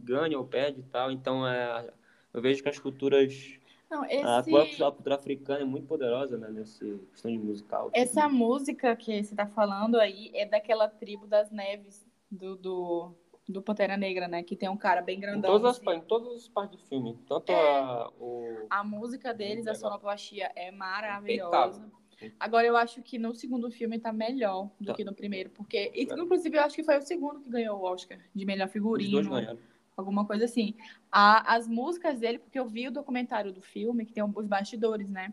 [0.00, 1.12] ganham ou perde e tal.
[1.12, 1.88] Então é,
[2.34, 3.58] eu vejo que as culturas
[3.90, 4.54] não, esse...
[4.82, 7.90] A cultura africana é muito poderosa, né, nessa questão de musical.
[7.94, 13.14] Essa música que você está falando aí é daquela tribo das neves, do, do,
[13.48, 14.42] do Pantera Negra, né?
[14.42, 15.50] Que tem um cara bem grandão.
[15.50, 15.98] Em todas as, assim.
[15.98, 17.18] em todas as partes do filme.
[17.26, 18.66] Tanto é, a, o...
[18.68, 21.90] a música deles, a sonoplastia, é maravilhosa.
[22.38, 24.94] Agora, eu acho que no segundo filme tá melhor do tá.
[24.94, 28.18] que no primeiro, porque, inclusive, eu acho que foi o segundo que ganhou o Oscar
[28.34, 29.58] de melhor figurino.
[29.96, 30.74] Alguma coisa assim.
[31.10, 35.10] A, as músicas dele, porque eu vi o documentário do filme, que tem os bastidores,
[35.10, 35.32] né?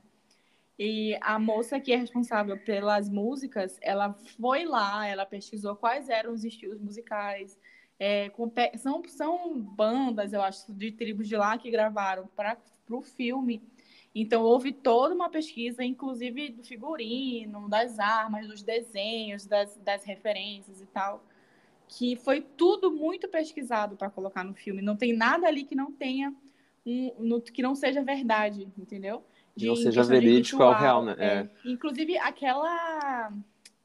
[0.77, 6.33] E a moça que é responsável pelas músicas, ela foi lá, ela pesquisou quais eram
[6.33, 7.57] os estilos musicais,
[7.99, 8.31] é,
[8.77, 12.57] são, são bandas, eu acho, de tribos de lá que gravaram para
[12.89, 13.61] o filme.
[14.13, 20.81] Então, houve toda uma pesquisa, inclusive do figurino, das armas, dos desenhos, das, das referências
[20.81, 21.23] e tal,
[21.87, 24.81] que foi tudo muito pesquisado para colocar no filme.
[24.81, 26.33] Não tem nada ali que não tenha,
[26.85, 29.23] um, no, que não seja verdade, entendeu?
[29.55, 31.15] De, não seja verídico ao real, né?
[31.17, 31.25] É.
[31.25, 31.49] É.
[31.65, 33.31] Inclusive, aquela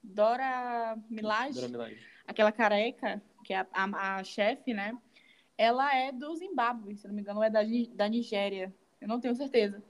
[0.03, 4.97] Dora Milaje, Dora Milaje, aquela careca, que é a, a, a chefe, né?
[5.57, 7.61] Ela é do Zimbábue, se não me engano, é da,
[7.95, 8.75] da Nigéria.
[9.01, 9.83] Eu não tenho certeza.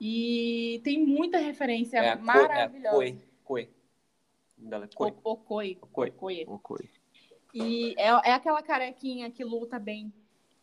[0.00, 2.96] E tem muita referência é maravilhosa.
[2.96, 3.68] Co, é Coi.
[4.94, 5.08] Coi.
[5.24, 5.78] O, Okoi.
[5.80, 6.44] Okoi.
[6.46, 6.90] Okoi.
[7.54, 10.12] E é, é aquela carequinha que luta bem.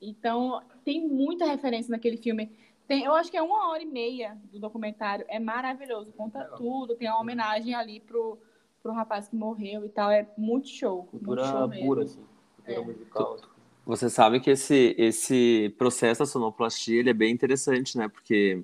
[0.01, 2.51] Então, tem muita referência naquele filme.
[2.87, 5.25] Tem, eu acho que é uma hora e meia do documentário.
[5.27, 6.13] É maravilhoso.
[6.13, 6.57] Conta Legal.
[6.57, 6.95] tudo.
[6.95, 8.37] Tem uma homenagem ali pro,
[8.85, 10.11] pro rapaz que morreu e tal.
[10.11, 11.05] É muito show.
[11.05, 12.23] Cultura muito show pura, assim.
[12.57, 12.85] Cultura é.
[12.85, 13.37] musical.
[13.83, 18.07] Você sabe que esse, esse processo da sonoplastia ele é bem interessante, né?
[18.07, 18.63] Porque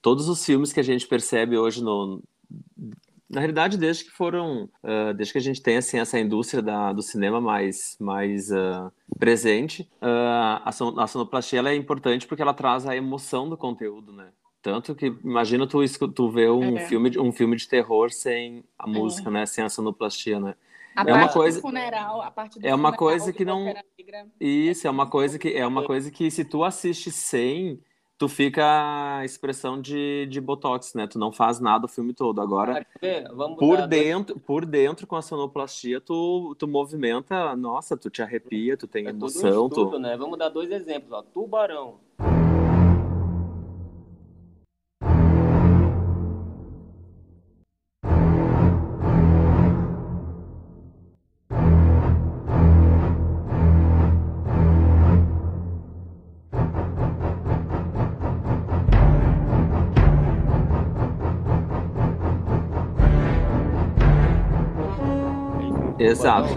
[0.00, 2.20] todos os filmes que a gente percebe hoje no
[3.30, 6.92] na realidade desde que foram uh, desde que a gente tem assim essa indústria da,
[6.92, 12.42] do cinema mais mais uh, presente uh, a, son, a sonoplastia ela é importante porque
[12.42, 14.28] ela traz a emoção do conteúdo né
[14.62, 15.80] tanto que imagina tu
[16.14, 16.86] tu ver um é.
[16.86, 19.32] filme um filme de terror sem a música é.
[19.32, 20.54] né sem a sonoplastia né
[20.94, 23.74] a é uma coisa funeral, a parte do é uma coisa que não
[24.40, 27.80] isso é uma coisa que é uma coisa que se tu assiste sem
[28.22, 31.08] tu fica a expressão de, de botox, né?
[31.08, 32.40] Tu não faz nada o filme todo.
[32.40, 32.86] Agora,
[33.58, 34.46] por dentro, dois...
[34.46, 39.10] por dentro com a sonoplastia, tu, tu movimenta, nossa, tu te arrepia, tu tem é
[39.10, 39.98] emoção, um estudo, tu...
[39.98, 40.16] né?
[40.16, 41.22] Vamos dar dois exemplos, ó.
[41.22, 41.98] Tubarão.
[66.04, 66.48] Exato.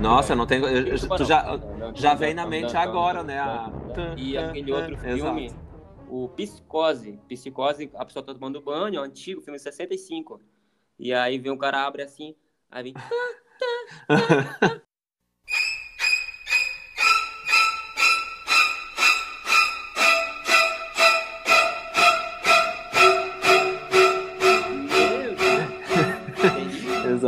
[0.00, 0.60] Nossa, não tem.
[0.60, 1.58] Tu já,
[1.94, 3.38] já vem na mente agora, né?
[3.38, 3.72] A...
[4.16, 5.60] E aquele outro filme, Exato.
[6.08, 7.18] o Psicose.
[7.28, 10.40] Psicose, a pessoa tá tomando banho, é um antigo, filme de 65.
[10.98, 12.34] E aí vem um cara, abre assim,
[12.70, 12.94] aí vem.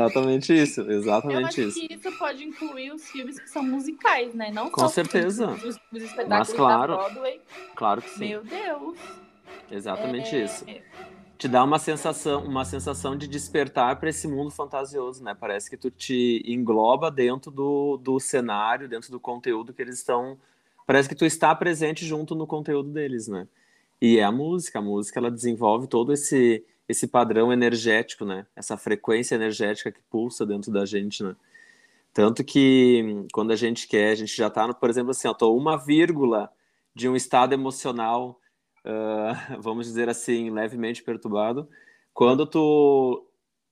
[0.02, 1.86] Exatamente isso, exatamente Eu acho isso.
[1.86, 4.50] que isso pode incluir os filmes que são musicais, né?
[4.52, 5.50] Não Com só certeza.
[5.50, 6.96] Os, os espetáculos Mas, claro.
[6.96, 7.40] da Broadway.
[7.74, 8.28] Claro que sim.
[8.28, 8.98] Meu Deus.
[9.70, 10.64] Exatamente É, isso.
[11.38, 15.34] Te dá uma sensação, uma sensação de despertar para esse mundo fantasioso, né?
[15.34, 20.38] Parece que tu te engloba dentro do, do cenário, dentro do conteúdo que eles estão.
[20.86, 23.48] Parece que tu está presente junto no conteúdo deles, né?
[24.00, 28.46] E é a música, a música ela desenvolve todo esse esse padrão energético, né?
[28.54, 31.36] Essa frequência energética que pulsa dentro da gente, né?
[32.12, 35.28] Tanto que hum, quando a gente quer, a gente já tá, no, por exemplo, assim,
[35.28, 36.50] eu tô uma vírgula
[36.94, 38.40] de um estado emocional,
[38.84, 41.68] ah, vamos dizer assim, levemente perturbado.
[42.12, 43.24] Quando tu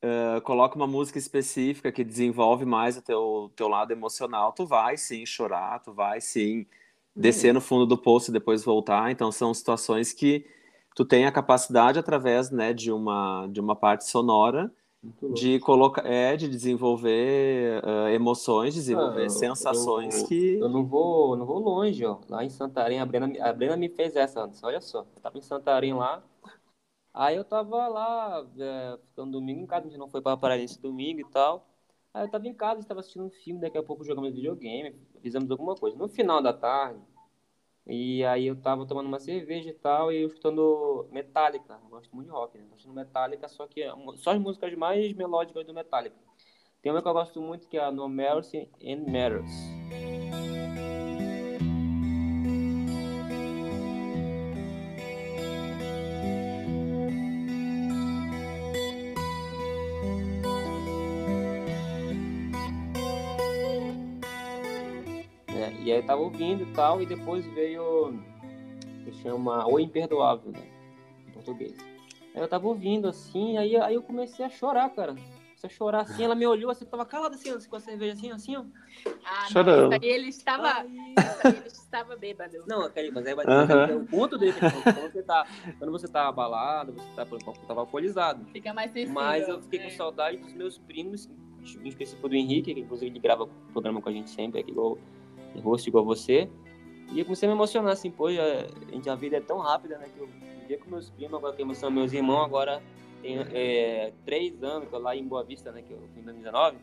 [0.03, 4.97] ah, coloca uma música específica que desenvolve mais o teu, teu lado emocional, tu vai
[4.97, 6.67] sim chorar, tu vai sim
[7.17, 9.11] descer no fundo do poço e depois voltar.
[9.11, 10.47] Então são situações que
[10.99, 14.69] tu tem a capacidade através, né, de uma de uma parte sonora
[15.33, 20.85] de colocar é de desenvolver ah, emoções, desenvolver Ah, eu- sensações eu- que Eu não
[20.85, 22.19] vou, não vou longe, ó.
[22.29, 25.07] Lá em Santarém, a Brena, a Brena me fez essa antes, olha só.
[25.15, 26.21] Eu tava em Santarém lá.
[27.15, 30.63] Aí eu tava lá, é, ficando domingo em casa, a gente não foi pra praia
[30.65, 31.65] esse domingo e tal.
[32.13, 35.49] Aí eu tava em casa, estava assistindo um filme, daqui a pouco jogamos videogame, fizemos
[35.51, 35.97] alguma coisa.
[35.97, 37.01] No final da tarde,
[37.89, 41.79] e aí eu tava tomando uma cerveja e tal, e eu escutando Metallica.
[41.83, 42.65] Eu gosto muito de rock, né?
[42.69, 46.17] Tô escutando Metallica, só que é só as músicas mais melódicas do Metallica.
[46.83, 50.08] Tem uma que eu gosto muito que é a No Mercy and Matters.
[65.99, 68.15] Aí eu tava ouvindo e tal, e depois veio
[69.05, 70.63] que chama O Imperdoável, né?
[71.27, 71.77] Em português.
[72.35, 75.15] Aí eu tava ouvindo assim, aí, aí eu comecei a chorar, cara.
[75.15, 77.81] Comecei a chorar assim, ela me olhou assim, eu tava calada assim, assim, com a
[77.81, 78.65] cerveja assim, assim, ó.
[79.25, 79.91] Ah, Chorando.
[79.91, 82.65] não, ele estava, aí ele estava bêbado.
[82.69, 85.47] Não, aquele, mas aí vai é o ponto dele, falou, quando você tá,
[85.79, 88.45] quando você tá abalado, você tá, por exemplo, tava alcoolizado.
[88.53, 89.15] Fica mais sensível.
[89.15, 89.91] Mas eu fiquei com é.
[89.91, 91.29] saudade dos meus primos,
[91.83, 94.97] em específico do Henrique, que inclusive ele grava programa com a gente sempre, aqui igual
[95.57, 96.49] rosto igual você.
[97.13, 98.33] E eu comecei a me emocionar, assim, pô, a,
[98.93, 100.29] gente, a vida é tão rápida, né, que eu
[100.61, 102.83] vivia com meus primos, agora que são meus irmãos, agora
[103.23, 106.25] tem é, três anos, que eu lá em Boa Vista, né, que eu fui em
[106.25, 106.77] 2019.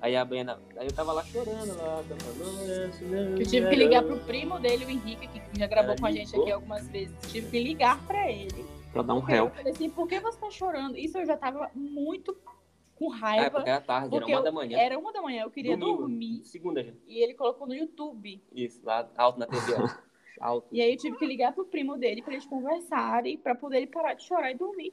[0.00, 3.40] Aí a Brena, aí eu tava lá chorando, lá, cantando.
[3.40, 6.12] Eu tive que ligar pro primo dele, o Henrique, que já gravou Ela com a
[6.12, 6.42] gente ligou?
[6.42, 7.16] aqui algumas vezes.
[7.28, 8.66] Tive que ligar pra ele.
[8.92, 10.98] para dar um Porque eu falei assim, por que você tá chorando?
[10.98, 12.34] Isso eu já tava muito
[13.06, 13.50] com Ah, é raiva.
[13.50, 14.78] porque era tarde, era porque uma eu- da manhã.
[14.78, 16.44] Era uma da manhã, eu queria Domingo, dormir.
[16.44, 16.92] Segunda já.
[17.06, 18.42] E ele colocou no YouTube.
[18.54, 19.88] Isso, lá alto na TV, ó.
[20.40, 20.66] Alto.
[20.72, 23.86] E aí eu tive que ligar pro primo dele pra eles conversarem, pra poder ele
[23.86, 24.92] parar de chorar e dormir.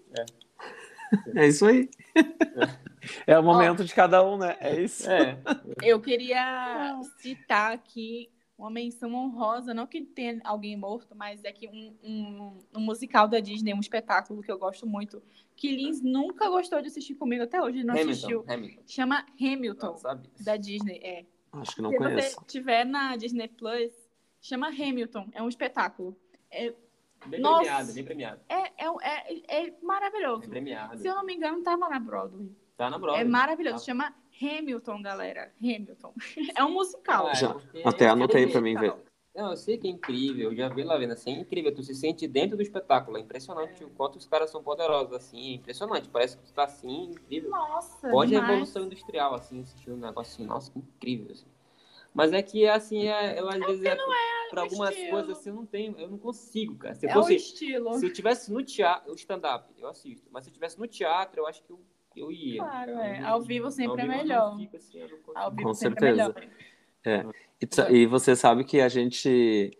[1.35, 1.89] É isso aí.
[3.25, 4.55] É o momento de cada um, né?
[4.59, 5.09] É isso.
[5.09, 5.35] É.
[5.81, 8.29] Eu queria citar aqui
[8.61, 13.27] uma menção honrosa, não que tenha alguém morto, mas é que um, um, um musical
[13.27, 15.21] da Disney, um espetáculo que eu gosto muito,
[15.55, 18.41] que Lins nunca gostou de assistir comigo até hoje, ele não assistiu.
[18.41, 18.83] Hamilton, Hamilton.
[18.85, 19.95] Chama Hamilton,
[20.41, 21.25] da Disney, é.
[21.53, 22.35] Acho que não Se conheço.
[22.39, 23.91] você tiver na Disney Plus,
[24.39, 26.15] chama Hamilton, é um espetáculo.
[27.25, 27.61] Bem Nossa.
[27.61, 28.41] premiado, bem premiado.
[28.47, 30.41] É, é, é, é maravilhoso.
[30.41, 30.97] Bem premiado.
[30.99, 32.51] Se eu não me engano, tava na Broadway.
[32.77, 33.21] Tá na Broadway.
[33.21, 33.77] É maravilhoso.
[33.77, 33.85] Tá.
[33.85, 35.51] Chama Hamilton, galera.
[35.61, 36.13] Hamilton.
[36.57, 37.27] É um musical.
[37.27, 38.51] Ah, é, Já, até é anotei incrível.
[38.51, 38.93] pra mim ver.
[39.33, 41.81] Não, eu sei que é incrível, eu já vi lá vendo assim, é incrível, tu
[41.81, 45.55] se sente dentro do espetáculo, é impressionante o quanto os caras são poderosos, assim, é
[45.55, 47.49] impressionante, parece que tu tá assim, incrível.
[47.49, 48.49] Nossa, Pode a demais.
[48.51, 51.45] revolução industrial, assim, assistir um negócio assim, nossa, que incrível, assim.
[52.13, 53.95] Mas é que, assim, é, eu às vezes, é,
[54.49, 55.11] pra o algumas estilo.
[55.11, 56.93] coisas, assim, eu não tenho, eu não consigo, cara.
[56.93, 57.93] Se É fosse, o estilo.
[57.93, 61.39] se eu tivesse no teatro, o stand-up, eu assisto, mas se eu tivesse no teatro,
[61.39, 61.79] eu acho que eu,
[62.15, 62.57] eu ia.
[62.61, 63.13] Claro, Ao é.
[63.13, 64.57] vivo- Ao vivo sempre ao é vivo eu melhor.
[64.57, 64.99] fico assim.
[65.35, 66.35] Ao vivo Com sempre é certeza.
[67.05, 67.33] melhor.
[67.61, 69.77] E, tu- e você sabe que a gente.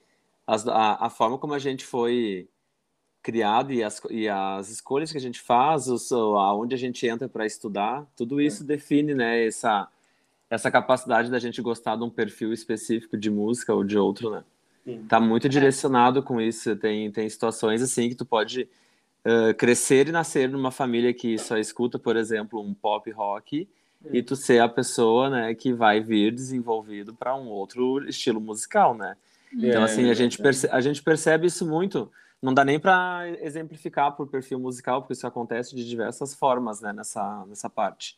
[0.48, 2.48] as- a, a forma como a gente foi
[3.22, 7.30] criado e as, e as escolhas que a gente faz, os, aonde a gente entra
[7.30, 9.88] para estudar, tudo isso define né, essa,
[10.50, 14.44] essa capacidade da gente gostar de um perfil específico de música ou de outro, né?
[14.84, 15.06] Sim.
[15.08, 16.76] Tá muito direcionado com isso.
[16.76, 18.68] Tem, tem situações assim que tu pode
[19.24, 23.68] eh, crescer e nascer numa família que só escuta, por exemplo, um pop rock
[24.12, 28.96] e tu ser a pessoa, né, que vai vir desenvolvido para um outro estilo musical,
[28.96, 29.16] né?
[29.54, 30.44] Então, É, assim, a gente, é.
[30.44, 32.12] perce a gente percebe isso muito.
[32.42, 36.92] Não dá nem para exemplificar por perfil musical, porque isso acontece de diversas formas, né,
[36.92, 38.18] nessa, nessa parte.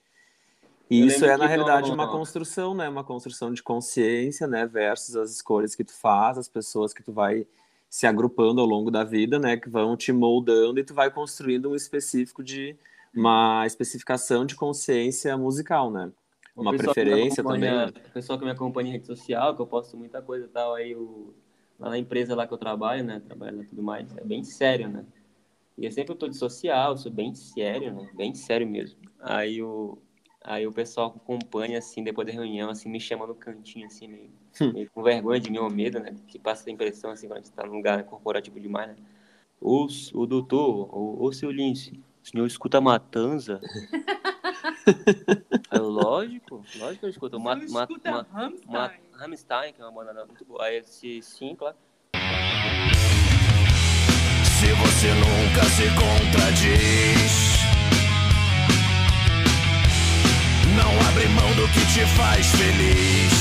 [0.89, 2.87] E isso é, na realidade, uma construção, né?
[2.87, 4.65] Uma construção de consciência, né?
[4.65, 7.47] Versus as escolhas que tu faz, as pessoas que tu vai
[7.93, 9.55] se agrupando ao longo da vida, né?
[9.55, 12.75] Que vão te moldando e tu vai construindo um específico de
[13.15, 16.11] uma especificação de consciência musical, né?
[16.57, 17.71] Uma preferência também.
[17.89, 20.73] O pessoal que me acompanha em rede social, que eu posto muita coisa e tal,
[20.73, 21.35] aí o,
[21.79, 23.19] lá na empresa lá que eu trabalho, né?
[23.19, 25.05] Trabalho lá tudo mais, é bem sério, né?
[25.77, 28.09] E eu sempre tô de social, sou bem sério, né?
[28.15, 28.97] Bem sério mesmo.
[29.19, 29.99] Aí o,
[30.43, 34.29] aí o pessoal acompanha, assim, depois da reunião, assim, me chama no cantinho, assim, meio,
[34.61, 34.73] hum.
[34.73, 36.13] meio com vergonha de mim ou medo, né?
[36.27, 38.95] Que passa a impressão, assim, quando a gente tá num lugar corporativo demais, né?
[39.61, 43.61] O, o doutor, o, o seu Lince, o senhor escuta Matanza?
[45.71, 47.39] é lógico, lógico que eu escuto.
[47.39, 48.25] Ma, ma, ma,
[48.67, 50.65] ma, Rammstein, que é uma banda muito boa.
[50.65, 51.77] Aí, se, sim, claro.
[54.43, 57.42] Se você nunca se contradiz,
[60.93, 63.33] não abre mão do que te faz feliz.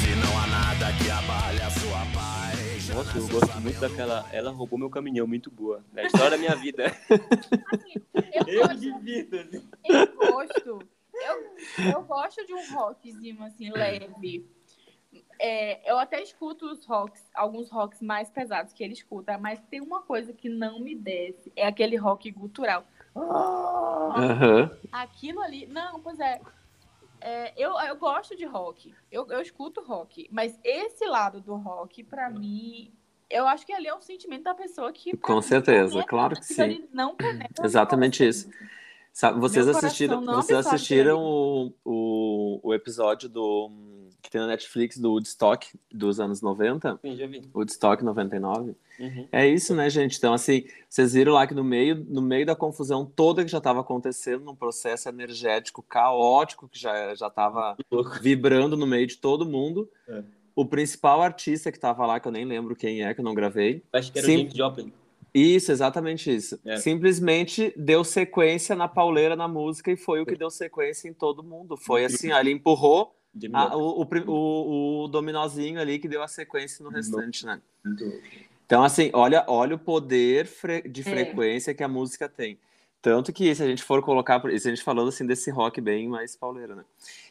[0.00, 2.88] Se não há nada que abale a sua paz.
[2.88, 4.28] Nossa, eu gosto muito daquela.
[4.32, 5.84] Ela roubou meu caminhão, muito boa.
[5.92, 6.86] Da história da minha vida.
[6.86, 7.94] Assim,
[8.34, 9.38] eu, eu gosto, divido.
[9.38, 9.68] Assim.
[9.84, 10.78] Eu gosto.
[11.14, 14.44] Eu, eu gosto de um rockzinho assim, leve.
[15.38, 19.80] É, eu até escuto os rocks, alguns rocks mais pesados que ele escuta, mas tem
[19.80, 22.86] uma coisa que não me desce, é aquele rock gutural.
[23.14, 24.70] Uhum.
[24.90, 25.66] Aquilo ali.
[25.66, 26.40] Não, pois é.
[27.20, 28.94] é eu, eu gosto de rock.
[29.10, 30.28] Eu, eu escuto rock.
[30.30, 32.92] Mas esse lado do rock, para mim,
[33.28, 35.16] eu acho que ali é um sentimento da pessoa que.
[35.16, 36.86] Com certeza, claro que sim.
[36.92, 37.16] Não
[37.62, 38.50] Exatamente isso.
[39.12, 43.70] Sabe, vocês assistiram, vocês assistiram o, o, o episódio do
[44.22, 46.98] que tem na Netflix do Woodstock dos anos 90?
[47.02, 47.42] Sim, já vi.
[47.54, 48.76] Woodstock 99.
[49.00, 49.28] Uhum.
[49.32, 50.16] É isso, né, gente?
[50.16, 53.58] Então, assim, vocês viram lá que no meio, no meio da confusão toda que já
[53.58, 57.76] estava acontecendo, num processo energético caótico que já estava
[58.20, 60.22] vibrando no meio de todo mundo, é.
[60.54, 63.34] o principal artista que estava lá, que eu nem lembro quem é, que eu não
[63.34, 63.82] gravei.
[63.92, 64.34] Acho que era Sim...
[64.34, 64.92] o James Joplin.
[65.34, 66.60] Isso, exatamente isso.
[66.64, 66.76] É.
[66.76, 71.42] Simplesmente deu sequência na pauleira na música e foi o que deu sequência em todo
[71.42, 71.74] mundo.
[71.76, 73.16] Foi assim, ele empurrou
[73.52, 77.60] a, o, o, o, dominozinho ali que deu a sequência no restante, né?
[78.66, 80.48] Então, assim, olha, olha o poder
[80.88, 81.04] de é.
[81.04, 81.74] frequência é.
[81.74, 82.58] que a música tem.
[83.00, 86.08] Tanto que se a gente for colocar, se a gente falando assim desse rock bem
[86.08, 86.84] mais pauleira, né?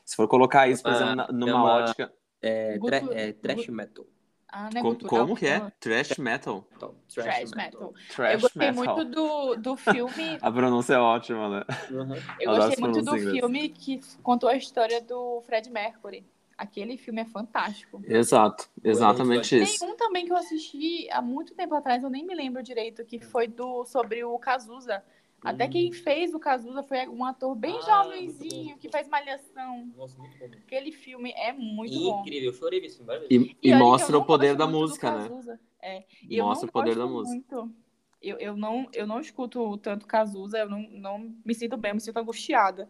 [0.03, 2.13] Se for colocar isso, por exemplo, numa é uma, ótica.
[2.41, 4.05] É, tra é trash metal.
[4.51, 5.71] Ah, né, como, como que é?
[5.79, 6.67] Trash metal.
[7.13, 7.93] Trash, metal.
[8.13, 8.95] Trash eu gostei metal.
[8.95, 10.37] muito do, do filme.
[10.41, 11.65] a pronúncia é ótima, né?
[11.89, 12.15] Uhum.
[12.37, 16.25] Eu gostei muito do filme que contou a história do Fred Mercury.
[16.57, 18.01] Aquele filme é fantástico.
[18.05, 19.79] Exato, exatamente isso.
[19.79, 23.05] Tem um também que eu assisti há muito tempo atrás, eu nem me lembro direito,
[23.05, 25.01] que foi do sobre o Cazuza.
[25.43, 29.91] Até quem fez o Cazuza foi um ator bem ah, jovenzinho, que faz malhação.
[29.97, 30.45] Nossa, muito bom.
[30.45, 32.21] Aquele filme é muito Incrível, bom.
[32.21, 33.47] Incrível, eu chorei nesse filme várias vezes.
[33.47, 35.59] E, e, e mostra o poder da música, né?
[35.81, 36.03] É.
[36.29, 37.55] E mostra o poder da música.
[37.55, 37.75] Muito.
[38.21, 41.95] Eu, eu, não, eu não escuto tanto Cazuza, eu não, não me sinto bem, eu
[41.95, 42.87] me sinto angustiada.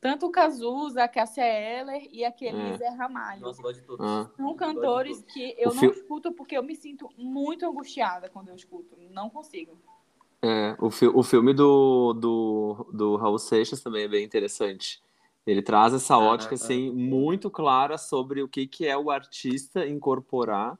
[0.00, 2.76] Tanto o Cazuza, a Cássia Eller e aquele é.
[2.76, 3.42] Zé Ramalho.
[3.42, 4.04] Nossa, gosto de todos.
[4.04, 4.28] Ah.
[4.36, 5.86] São cantores que eu o não fi...
[5.86, 8.96] escuto porque eu me sinto muito angustiada quando eu escuto.
[9.10, 9.78] Não consigo.
[10.42, 15.00] É, o, fi o filme do, do, do Raul Seixas também é bem interessante.
[15.46, 20.74] Ele traz essa ótica, assim, muito clara sobre o que, que é o artista incorporar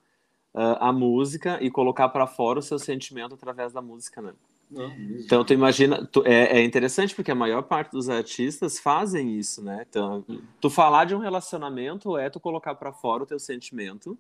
[0.55, 4.33] uh, a música e colocar para fora o seu sentimento através da música, né?
[4.71, 9.37] Não, então, tu imagina, tu, é, é, interessante porque a maior parte dos artistas fazem
[9.37, 9.85] isso, né?
[9.89, 10.25] Então,
[10.61, 14.17] tu falar de um relacionamento é tu colocar para fora o teu sentimento.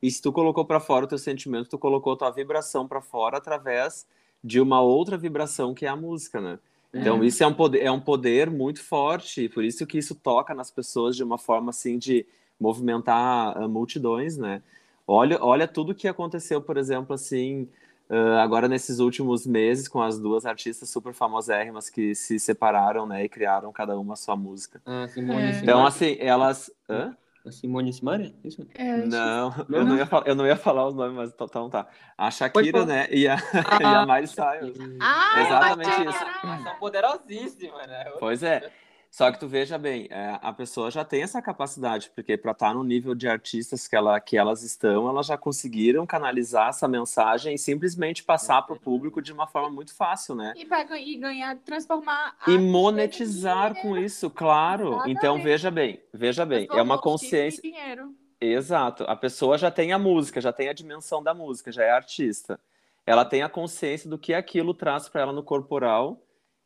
[0.00, 3.38] E se tu colocou para fora o teu sentimento, tu colocou tua vibração para fora
[3.38, 4.06] através
[4.42, 6.58] de uma outra vibração que é a música, né?
[6.94, 7.26] Então, é.
[7.26, 10.70] isso é um, poder, é um poder muito forte, por isso que isso toca nas
[10.70, 12.26] pessoas de uma forma, assim, de
[12.60, 14.62] movimentar uh, multidões, né?
[15.06, 17.66] Olha, olha tudo que aconteceu, por exemplo, assim,
[18.10, 23.24] uh, agora nesses últimos meses, com as duas artistas super famosérrimas que se separaram, né,
[23.24, 24.80] e criaram cada uma a sua música.
[24.84, 25.60] Ah, Simone, é.
[25.60, 26.70] Então, assim, elas...
[26.88, 27.16] Hã?
[27.44, 28.32] A Simone Simaria?
[28.44, 28.64] Isso?
[28.74, 31.70] É, não, eu não, ia falar, eu não ia falar os nomes, mas então, então
[31.70, 31.88] tá.
[32.16, 33.08] A Shakira, né?
[33.10, 34.78] E a, ah, e a Miley Cyrus.
[35.00, 36.24] Ah, Exatamente isso.
[36.44, 38.04] Elas são poderosíssimas, né?
[38.20, 38.70] Pois é.
[39.12, 42.68] Só que tu veja bem, é, a pessoa já tem essa capacidade, porque para estar
[42.68, 46.88] tá no nível de artistas que, ela, que elas estão, elas já conseguiram canalizar essa
[46.88, 50.54] mensagem e simplesmente passar para o público de uma forma muito fácil, né?
[50.56, 52.34] E, pra, e ganhar, transformar.
[52.48, 54.94] E monetizar com isso, claro.
[54.94, 55.18] Exatamente.
[55.18, 57.60] Então veja bem, veja bem, é uma consciência.
[57.60, 58.14] Dinheiro.
[58.40, 59.04] Exato.
[59.06, 62.58] A pessoa já tem a música, já tem a dimensão da música, já é artista.
[63.06, 66.18] Ela tem a consciência do que aquilo traz para ela no corporal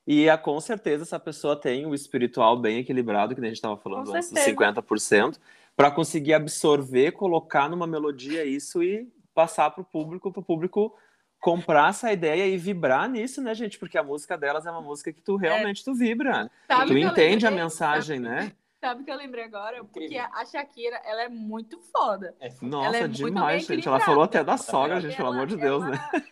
[0.06, 3.76] e é, com certeza essa pessoa tem o espiritual bem equilibrado, que a gente estava
[3.76, 5.38] falando antes, dos 50%,
[5.74, 10.96] para conseguir absorver, colocar numa melodia isso e passar para o público, para o público
[11.38, 13.78] comprar essa ideia e vibrar nisso, né, gente?
[13.78, 16.50] Porque a música delas é uma música que tu realmente tu vibra.
[16.66, 17.64] Sabe tu entende a lembrei?
[17.64, 18.52] mensagem, né?
[18.80, 19.84] Sabe o que eu lembrei agora?
[19.84, 22.34] Porque a Shakira, ela é muito foda.
[22.40, 23.86] É Nossa, é demais, gente.
[23.86, 26.26] Ela falou até da sogra, gente, pelo Ela- amor de Deus, ela- né?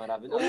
[0.00, 0.44] Maravilhoso.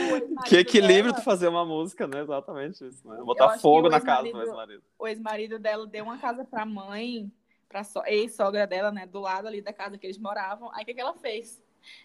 [0.48, 2.22] Que equilíbrio dela- tu fazer uma música, né?
[2.22, 3.18] Exatamente isso, né?
[3.24, 7.32] Botar fogo na casa do ex-marido- o ex-marido dela deu uma casa pra mãe,
[7.70, 9.06] pra so- ex-sogra dela, né?
[9.06, 10.72] Do lado ali da casa que eles moravam.
[10.74, 11.62] Aí o que, que ela fez?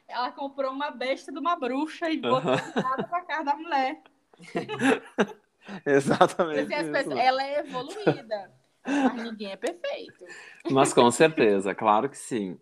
[0.09, 4.01] Ela comprou uma besta de uma bruxa e botou casa pra casa da mulher.
[5.85, 8.53] Exatamente pessoas- ela é evoluída,
[8.87, 10.25] mas ninguém é perfeito.
[10.71, 12.59] Mas com certeza, claro que sim.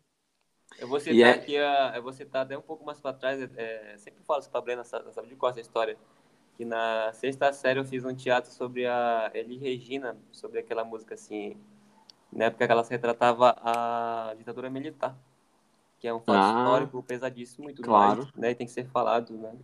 [0.78, 3.40] Eu vou citar é- aqui, a, eu vou citar até um pouco mais para trás,
[3.56, 5.96] é, sempre falo isso pra Brena, sabe, sabe de qual essa história?
[6.56, 11.14] Que na sexta série eu fiz um teatro sobre a Elis Regina, sobre aquela música
[11.14, 11.56] assim,
[12.32, 15.16] na época que ela se retratava a ditadura militar,
[16.00, 16.58] que é um fato Ah.
[16.58, 18.18] histórico pesadíssimo e tudo Claro.
[18.22, 19.54] mais, né, e tem que ser falado, né?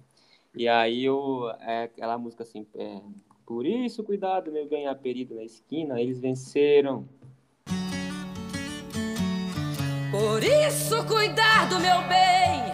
[0.55, 3.01] E aí eu, é aquela música assim, é,
[3.47, 7.09] por isso cuidado, meu ganhar perigo na esquina, eles venceram,
[10.11, 12.65] Por isso, cuidado, meu bem.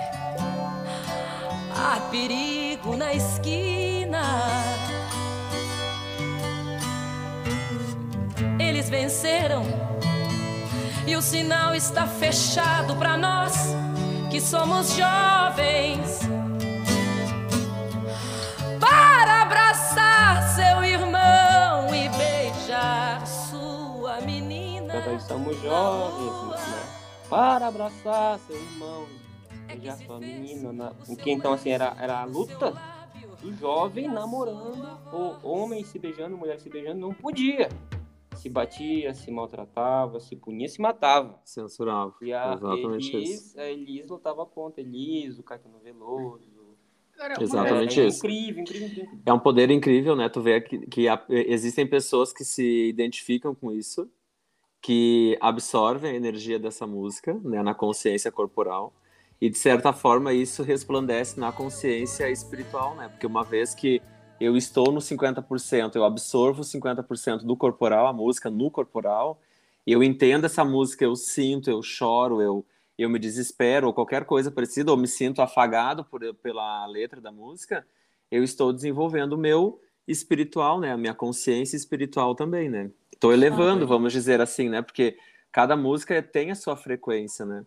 [1.76, 4.22] Há perigo na esquina.
[8.58, 9.64] Eles venceram
[11.06, 13.52] e o sinal está fechado para nós
[14.30, 16.20] que somos jovens.
[18.80, 25.04] Para abraçar seu irmão e beijar sua menina.
[25.06, 26.95] Nós somos jovens, né?
[27.28, 29.06] Para abraçar seu irmão,
[29.66, 30.72] beijar sua menina.
[30.72, 30.92] Na...
[31.08, 32.72] em Que então, assim, era, era a luta
[33.40, 37.68] do jovem namorando, ou homem se beijando, mulher se beijando, não podia.
[38.36, 41.40] Se batia, se maltratava, se punia, se matava.
[41.44, 42.14] Censurava.
[42.20, 46.44] E a Exatamente Elis, a Elis lutava contra Elis, o Caetano Veloso.
[47.18, 48.18] Uma Exatamente é, isso.
[48.18, 49.18] Incrível, incrível, incrível.
[49.24, 50.28] É um poder incrível, né?
[50.28, 54.06] Tu vê que, que há- existem pessoas que se identificam com isso,
[54.86, 58.92] que absorvem a energia dessa música, né, na consciência corporal,
[59.40, 63.08] e de certa forma isso resplandece na consciência espiritual, né?
[63.08, 64.00] Porque uma vez que
[64.40, 69.40] eu estou no 50%, eu absorvo 50% do corporal, a música no corporal,
[69.84, 72.64] eu entendo essa música, eu sinto, eu choro, eu
[72.96, 77.32] eu me desespero ou qualquer coisa parecida, ou me sinto afagado por, pela letra da
[77.32, 77.84] música,
[78.30, 80.92] eu estou desenvolvendo o meu espiritual, né?
[80.92, 82.92] A minha consciência espiritual também, né?
[83.16, 84.82] Estou elevando, vamos dizer assim, né?
[84.82, 85.16] Porque
[85.50, 87.64] cada música tem a sua frequência, né?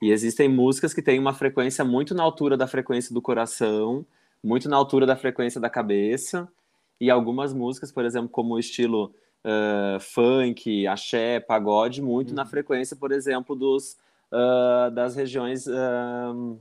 [0.00, 4.06] E existem músicas que têm uma frequência muito na altura da frequência do coração,
[4.42, 6.48] muito na altura da frequência da cabeça,
[7.00, 9.12] e algumas músicas, por exemplo, como o estilo
[9.44, 13.96] uh, funk, axé, pagode, muito na frequência, por exemplo, dos
[14.32, 16.58] uh, das regiões uh,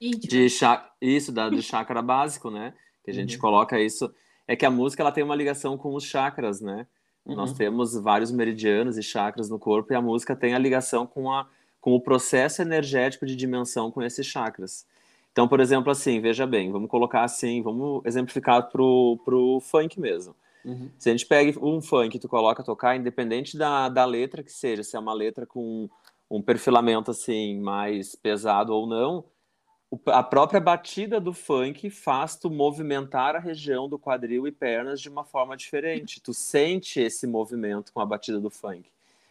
[0.00, 2.74] de chá, isso da, do chakra básico, né?
[3.04, 3.40] Que a gente Uhum.
[3.40, 4.12] coloca isso.
[4.48, 6.86] É que a música ela tem uma ligação com os chakras, né?
[7.26, 7.34] Uhum.
[7.34, 11.32] Nós temos vários meridianos e chakras no corpo e a música tem a ligação com,
[11.32, 11.46] a,
[11.80, 14.86] com o processo energético de dimensão com esses chakras.
[15.32, 20.34] Então, por exemplo, assim, veja bem, vamos colocar assim, vamos exemplificar pro, pro funk mesmo.
[20.64, 20.88] Uhum.
[20.98, 24.42] Se a gente pega um funk e tu coloca a tocar, independente da, da letra
[24.42, 25.88] que seja, se é uma letra com
[26.30, 29.24] um perfilamento assim mais pesado ou não,
[30.06, 35.08] a própria batida do funk faz tu movimentar a região do quadril e pernas de
[35.08, 36.20] uma forma diferente.
[36.20, 38.84] Tu sente esse movimento com a batida do funk.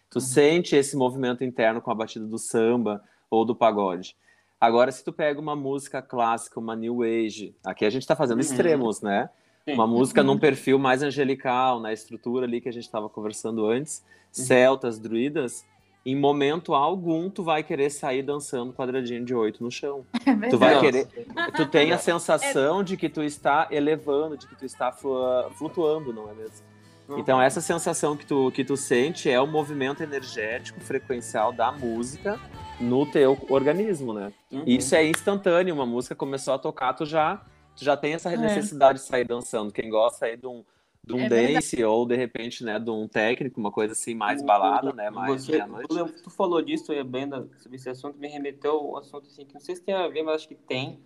[0.09, 4.15] Tu sente esse movimento interno com a batida do samba ou do pagode.
[4.61, 8.37] Agora, se tu pega uma música clássica, uma new age, aqui a gente está fazendo
[8.37, 8.41] Uhum.
[8.45, 9.29] extremos, né?
[9.65, 9.73] Sim.
[9.73, 14.03] Uma música num perfil mais angelical, na estrutura ali que a gente estava conversando antes,
[14.31, 15.65] celtas, druidas,
[16.05, 20.05] em momento algum tu vai querer sair dançando quadradinho de oito no chão.
[20.25, 21.07] É Tu vai querer,
[21.55, 26.29] tu tem a sensação de que tu está elevando, de que tu está flutuando, não
[26.29, 26.65] é mesmo?
[27.07, 27.19] Uhum.
[27.19, 32.39] Então essa sensação que tu, que tu sente é o movimento energético frequencial da música
[32.79, 34.31] no teu organismo, né?
[34.51, 34.63] Uhum.
[34.65, 37.41] E Isso é instantâneo, uma música começou a tocar, tu já,
[37.75, 38.37] tu já tem essa É.
[38.37, 39.71] necessidade de sair dançando.
[39.71, 40.63] Quem gosta aí de um,
[41.05, 44.41] de um É dance ou de repente, né, de um técnico, uma coisa assim mais
[44.41, 48.71] balada, né, mais Você, tu, tu falou disso, e Brenda, sobre esse assunto, me remeteu
[48.71, 51.01] a um assunto assim, que não sei se tem a ver, mas acho que tem,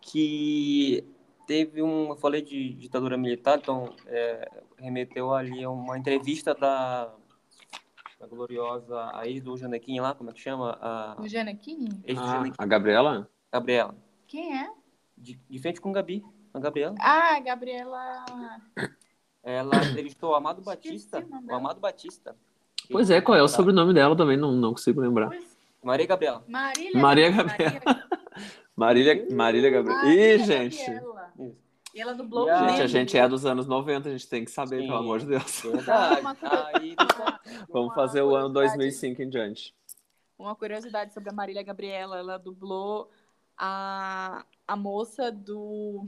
[0.00, 1.04] que
[1.46, 4.48] teve um, eu falei de ditadura militar, então é,
[4.78, 7.12] remeteu ali a uma entrevista da,
[8.20, 10.78] da gloriosa, a ex do Janequim lá, como é que chama?
[10.80, 11.88] A O Janequine?
[12.04, 13.28] ex do Ah, Janequim, a Gabriela?
[13.52, 13.96] Gabriela,
[14.28, 14.70] Quem é?
[15.16, 16.94] de, de frente com o Gabi, a Gabriela.
[17.00, 18.24] Ah, Gabriela.
[19.42, 21.54] Ela entrevistou o Amado Batista, o.
[21.54, 22.36] Amado Batista.
[22.90, 24.36] Pois é, qual é o sobrenome dela também?
[24.36, 25.30] Não, não consigo lembrar.
[25.82, 26.44] Maria Gabriela.
[26.48, 27.00] Marília.
[27.00, 27.80] Maria Gabriela.
[28.76, 30.02] Marília, Marília Gabriela.
[30.02, 30.78] Marília Ih, gente.
[30.84, 31.32] Gabriela.
[31.94, 34.50] E ela dublou a- Gente, a gente é dos anos 90, a gente tem que
[34.50, 34.86] saber, Sim.
[34.86, 35.60] pelo amor de Deus.
[35.62, 36.20] Verdade.
[36.74, 37.38] Aí, então,
[37.70, 38.78] Vamos fazer o ano curiosidade.
[38.78, 39.74] 2005 em diante.
[40.38, 43.10] Uma curiosidade sobre a Marília Gabriela, ela dublou
[43.56, 46.04] a, a moça do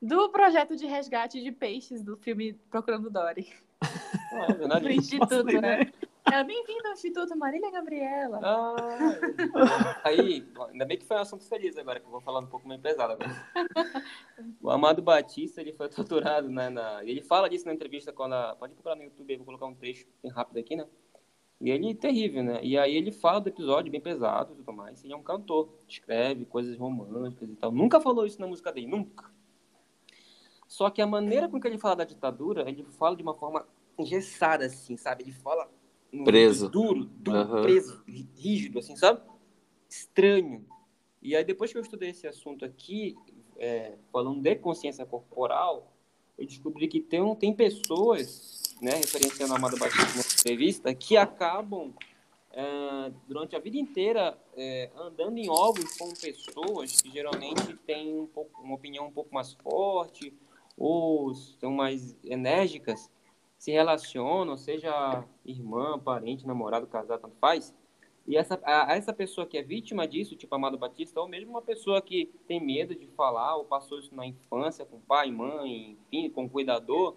[0.00, 3.52] do projeto de resgate de peixes do filme Procurando Dory.
[3.82, 4.84] ah, é verdade.
[4.84, 5.92] Do Instituto, Nossa, né?
[6.24, 8.40] Ela, bem-vinda ao Instituto Marília Gabriela.
[8.42, 12.40] Ah, aí, ó, ainda bem que foi um assunto feliz agora, que eu vou falar
[12.40, 13.46] um pouco meio pesado agora.
[14.60, 17.04] O Amado Batista, ele foi torturado, né, na...
[17.04, 18.56] ele fala disso na entrevista quando a...
[18.56, 20.86] pode procurar no YouTube, eu vou colocar um trecho bem rápido aqui, né,
[21.60, 24.72] e ele é terrível, né, e aí ele fala do episódio bem pesado e tudo
[24.72, 28.72] mais, ele é um cantor, escreve coisas românticas e tal, nunca falou isso na música
[28.72, 29.30] dele, nunca.
[30.66, 33.66] Só que a maneira com que ele fala da ditadura, ele fala de uma forma
[33.98, 35.70] engessada, assim, sabe, ele fala
[36.24, 36.68] Preso.
[36.68, 37.62] duro, duro, Aham.
[37.62, 39.20] preso, rí- rígido, assim, sabe?
[39.88, 40.66] Estranho.
[41.22, 43.16] E aí, depois que eu estudei esse assunto aqui,
[43.58, 45.92] é, falando de consciência corporal,
[46.38, 51.92] eu descobri que tem, tem pessoas, né, referenciando a Amada Batista nessa entrevista, que acabam,
[52.52, 58.26] é, durante a vida inteira, é, andando em ovos com pessoas que geralmente têm um
[58.26, 60.32] pouco, uma opinião um pouco mais forte,
[60.76, 63.10] ou são mais enérgicas,
[63.58, 67.74] se relacionam, seja irmã, parente, namorado, casado, tanto faz.
[68.26, 71.62] E essa, a, essa pessoa que é vítima disso, tipo Amado Batista, ou mesmo uma
[71.62, 76.28] pessoa que tem medo de falar, ou passou isso na infância com pai, mãe, enfim,
[76.28, 77.16] com cuidador,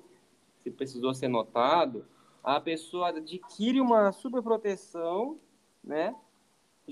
[0.63, 2.05] se precisou ser notado,
[2.43, 5.39] a pessoa adquire uma superproteção,
[5.83, 6.15] né?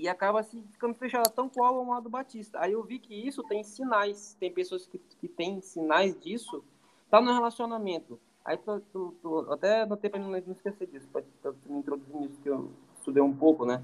[0.00, 2.60] E acaba se ficando fechada, tão qual o Amado Batista.
[2.60, 6.62] Aí eu vi que isso tem sinais, tem pessoas que, que têm sinais disso,
[7.10, 8.18] tá no relacionamento.
[8.44, 11.08] Aí tu, tu, tu- até notei pra não, não esquecer disso,
[11.42, 13.82] tu me introduzir nisso, que eu estudei um pouco, né?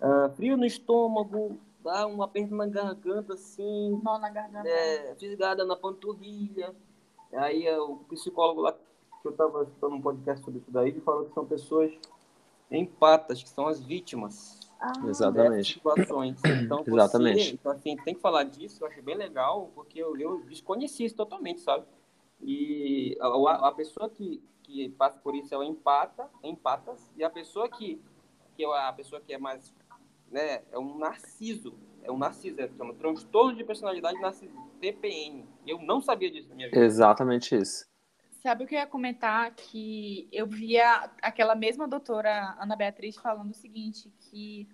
[0.00, 4.68] Ah, frio no estômago, dá um aperto na garganta, assim, Nó na garganta.
[4.68, 6.74] é, fisgada na panturrilha.
[7.32, 11.00] Aí é, o psicólogo lá, que eu estava escutando um podcast sobre isso daí, ele
[11.00, 11.90] falou que são pessoas
[12.70, 15.74] empatas, que são as vítimas Ah, Exatamente.
[15.74, 16.42] situações.
[16.44, 17.54] Então, você, Exatamente.
[17.54, 21.16] então, assim, tem que falar disso, eu achei bem legal, porque eu, eu desconheci isso
[21.16, 21.86] totalmente, sabe?
[22.42, 27.30] E a, a- pessoa que, que passa por isso é o empata, empatas, e a
[27.30, 28.00] pessoa que,
[28.56, 29.74] que é a pessoa que é mais,
[30.30, 35.46] né, é um narciso, é um narciso, é chama transtorno de personalidade narciso, TPN.
[35.66, 36.80] Eu não sabia disso na minha vida.
[36.84, 37.86] Exatamente isso.
[38.44, 39.54] Sabe o que eu ia comentar?
[39.54, 44.68] Que eu via aquela mesma doutora Ana Beatriz falando o seguinte, que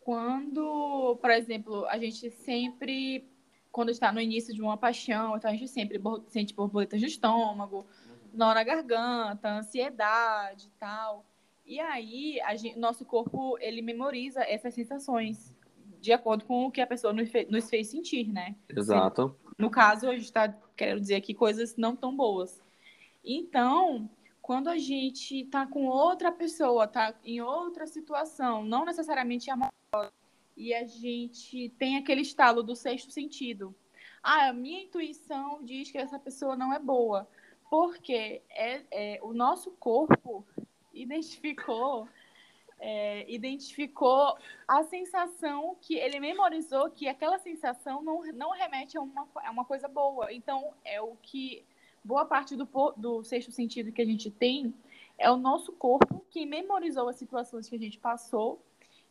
[0.00, 3.26] quando, por exemplo, a gente sempre,
[3.72, 7.86] quando está no início de uma paixão, então a gente sempre sente borboletas no estômago,
[8.34, 11.24] nó na garganta, ansiedade e tal.
[11.64, 15.54] E aí, a gen- nosso corpo, ele memoriza essas sensações
[15.98, 18.54] de acordo com o que a pessoa nos fe- nos fez sentir, né?
[18.68, 19.34] Exato.
[19.56, 22.60] No caso, a gente está querendo dizer aqui coisas não tão boas.
[23.30, 24.08] Então,
[24.40, 30.10] quando a gente tá com outra pessoa, tá em outra situação, não necessariamente amorosa,
[30.56, 33.74] e a gente tem aquele estalo do sexto sentido.
[34.22, 37.28] Ah, a minha intuição diz que essa pessoa não é boa.
[37.68, 40.42] Porque é, é, o nosso corpo
[40.94, 42.08] identificou
[42.80, 49.28] é, identificou a sensação que ele memorizou que aquela sensação não, não remete a uma,
[49.34, 50.32] a uma coisa boa.
[50.32, 51.66] Então, é o que
[52.08, 54.74] boa parte do, do sexto sentido que a gente tem
[55.18, 58.64] é o nosso corpo que memorizou as situações que a gente passou.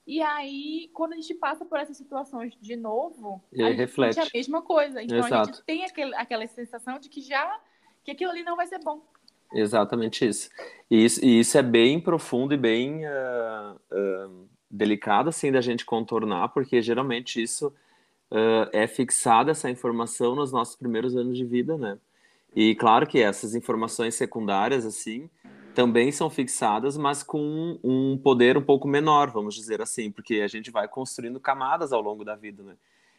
[0.05, 4.15] E aí, quando a gente passa por essas situações de novo, E a gente reflete.
[4.15, 5.03] sente a mesma coisa.
[5.03, 5.45] Então, a Exato.
[5.47, 7.59] gente tem aquele, aquela sensação de que já
[8.03, 9.01] que aquilo ali não vai ser bom.
[9.53, 10.49] Exatamente isso.
[10.89, 14.29] E isso, e isso é bem profundo e bem ah, ah,
[14.71, 17.71] delicado, assim, da gente contornar, porque geralmente isso
[18.31, 21.99] ah, é fixada, essa informação, nos nossos primeiros anos de vida, né?
[22.59, 25.29] E claro que essas informações secundárias, assim,
[25.75, 30.47] também são fixadas, mas com um poder um pouco menor, vamos dizer assim, porque a
[30.47, 32.73] gente vai construindo camadas ao longo da vida, né?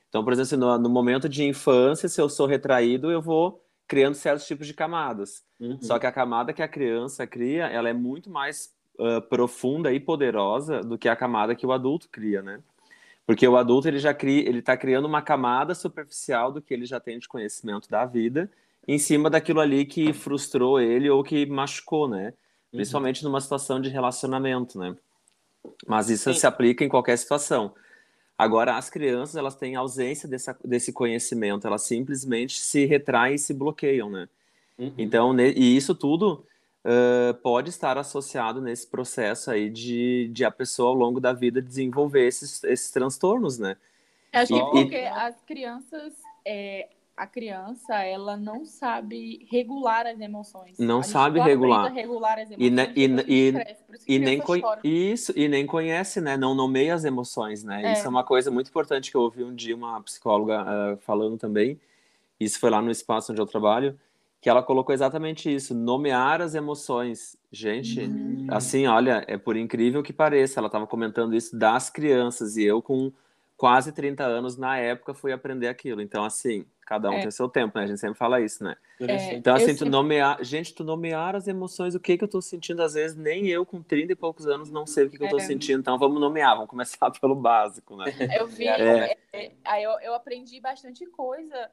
[0.09, 4.16] Então, por exemplo, no, no momento de infância, se eu sou retraído, eu vou criando
[4.16, 5.45] certos tipos de camadas.
[5.61, 5.78] Uhum.
[5.80, 10.01] Só que a camada que a criança cria, ela é muito mais ah, profunda e
[10.01, 12.59] poderosa do que a camada que o adulto cria, né?
[13.24, 16.86] Porque o adulto ele já cria, ele está criando uma camada superficial do que ele
[16.86, 18.51] já tem de conhecimento da vida,
[18.89, 22.32] em cima daquilo ali que frustrou ele ou que machucou, né?
[22.72, 24.97] Principalmente numa situação de relacionamento, né?
[25.86, 26.41] Mas isso Sim.
[26.41, 27.74] se aplica em qualquer situação.
[28.36, 33.53] Agora, as crianças, elas têm ausência dessa, desse conhecimento, elas simplesmente se retraem e se
[33.53, 34.28] bloqueiam, né?
[34.78, 34.93] Uhum.
[34.97, 36.47] Então, e isso tudo
[36.84, 41.61] ãh, pode estar associado nesse processo aí de, de a pessoa ao longo da vida
[41.61, 43.76] desenvolver esses, esses transtornos, né?
[44.32, 46.12] Acho que Só- porque as crianças,
[46.45, 46.89] é,
[47.19, 50.79] a criança, ela não sabe regular as emoções.
[50.79, 51.93] Não sabe regular.
[51.93, 54.41] regular as E emoções ne- e- e- E nem,
[54.85, 56.37] isso, e nem conhece, né?
[56.37, 57.85] Não nomeia as emoções, né?
[57.85, 57.93] É.
[57.93, 61.37] Isso é uma coisa muito importante que eu ouvi um dia uma psicóloga ah, falando
[61.37, 61.79] também.
[62.39, 63.99] Isso foi lá no espaço onde eu trabalho,
[64.41, 67.37] que ela colocou exatamente isso, nomear as emoções.
[67.51, 68.47] Gente, Hum.
[68.49, 72.81] assim, olha, é por incrível que pareça, ela estava comentando isso das crianças e eu
[72.81, 73.12] com
[73.59, 76.01] quase 30 anos na época fui aprender aquilo.
[76.01, 77.21] Então, assim, cada um É.
[77.23, 77.85] tem seu tempo, né?
[77.85, 78.77] A gente sempre fala isso, né?
[79.01, 80.43] É, Então, eu assim, tu sempre- nomear.
[80.45, 83.67] Gente, tu nomear as emoções, o que que eu tô sentindo, às vezes, nem eu
[83.67, 85.41] com 30 e poucos anos não sei o que que eu tô É.
[85.41, 85.81] sentindo.
[85.81, 88.05] Então, vamos nomear, vamos começar pelo básico, né?
[88.39, 88.79] Eu vi, É.
[89.13, 91.69] é, é, aí eu, eu aprendi bastante coisa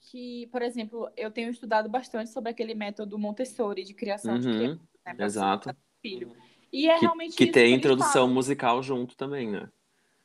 [0.00, 4.54] que, por exemplo, eu tenho estudado bastante sobre aquele método Montessori de criação de Uhum,
[4.54, 5.76] criança, né, exato.
[6.00, 6.34] filho.
[6.72, 8.34] E é Que, realmente que isso tem eles introdução falam.
[8.34, 9.68] musical junto também, né?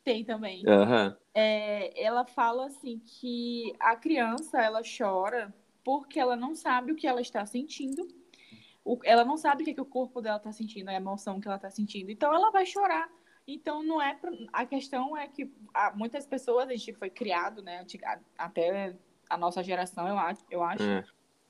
[0.03, 0.63] Tem também.
[0.67, 1.15] Aham.
[1.33, 7.07] É, ela fala assim que a criança ela chora porque ela não sabe o que
[7.07, 8.07] ela está sentindo.
[8.83, 11.47] O- ela não sabe o que, que o corpo dela está sentindo, a emoção que
[11.47, 12.11] ela está sentindo.
[12.11, 13.09] Então ela vai chorar.
[13.47, 17.61] Então não é pra- a questão é que ah, muitas pessoas a gente foi criado,
[17.61, 17.85] né,
[18.37, 18.95] até
[19.29, 21.03] a nossa geração eu acho, eu acho É.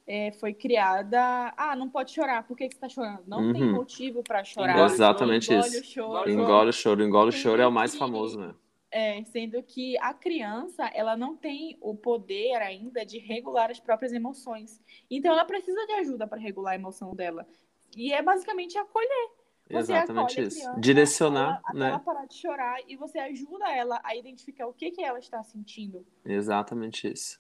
[0.08, 1.54] é, foi criada.
[1.56, 2.44] Ah, não pode chorar.
[2.48, 3.24] Por que, que você está chorando?
[3.28, 3.74] Não tem Uhum.
[3.74, 4.86] motivo para chorar.
[4.86, 5.82] Exatamente Engole isso.
[5.82, 6.30] o choro.
[6.30, 7.04] Engole o choro.
[7.04, 8.54] Engole o choro é o mais famoso, né?
[8.94, 14.12] É, sendo que a criança, ela não tem o poder ainda de regular as próprias
[14.12, 14.82] emoções.
[15.10, 17.48] Então, ela precisa de ajuda para regular a emoção dela.
[17.96, 19.30] E é basicamente acolher.
[19.70, 20.58] Você Exatamente acolhe a isso.
[20.60, 21.88] criança, Direcionar, ela- né?
[21.90, 25.42] ela parar de chorar e você ajuda ela a identificar o que, que ela está
[25.42, 26.06] sentindo.
[26.26, 27.40] Exatamente isso.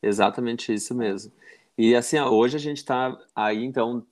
[0.00, 1.32] Exatamente isso mesmo.
[1.76, 4.06] E assim, hoje a gente está aí, então,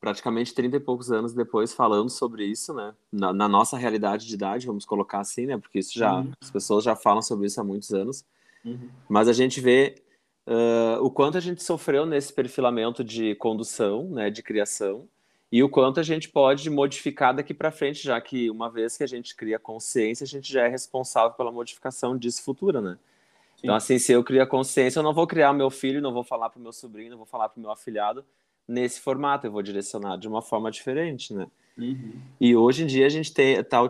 [0.00, 2.94] praticamente 30 e poucos anos depois, falando sobre isso, né?
[3.10, 5.58] Na, na nossa realidade de idade, vamos colocar assim, né?
[5.58, 6.32] Porque isso já, Uhum.
[6.40, 8.24] as pessoas já falam sobre isso há muitos anos.
[8.64, 8.88] Uhum.
[9.08, 10.02] Mas a gente vê
[10.46, 14.30] ah, o quanto a gente sofreu nesse perfilamento de condução, né?
[14.30, 15.08] De criação.
[15.50, 19.02] E o quanto a gente pode modificar daqui para frente, já que uma vez que
[19.02, 22.98] a gente cria consciência, a gente já é responsável pela modificação disso futura, né?
[23.62, 26.48] Então, assim, se eu criar consciência, eu não vou criar meu filho, não vou falar
[26.50, 28.24] para o meu sobrinho, não vou falar para o meu afilhado
[28.66, 31.46] nesse formato, eu vou direcionar de uma forma diferente, né?
[31.76, 32.12] Uhum.
[32.40, 33.88] E hoje em dia a gente está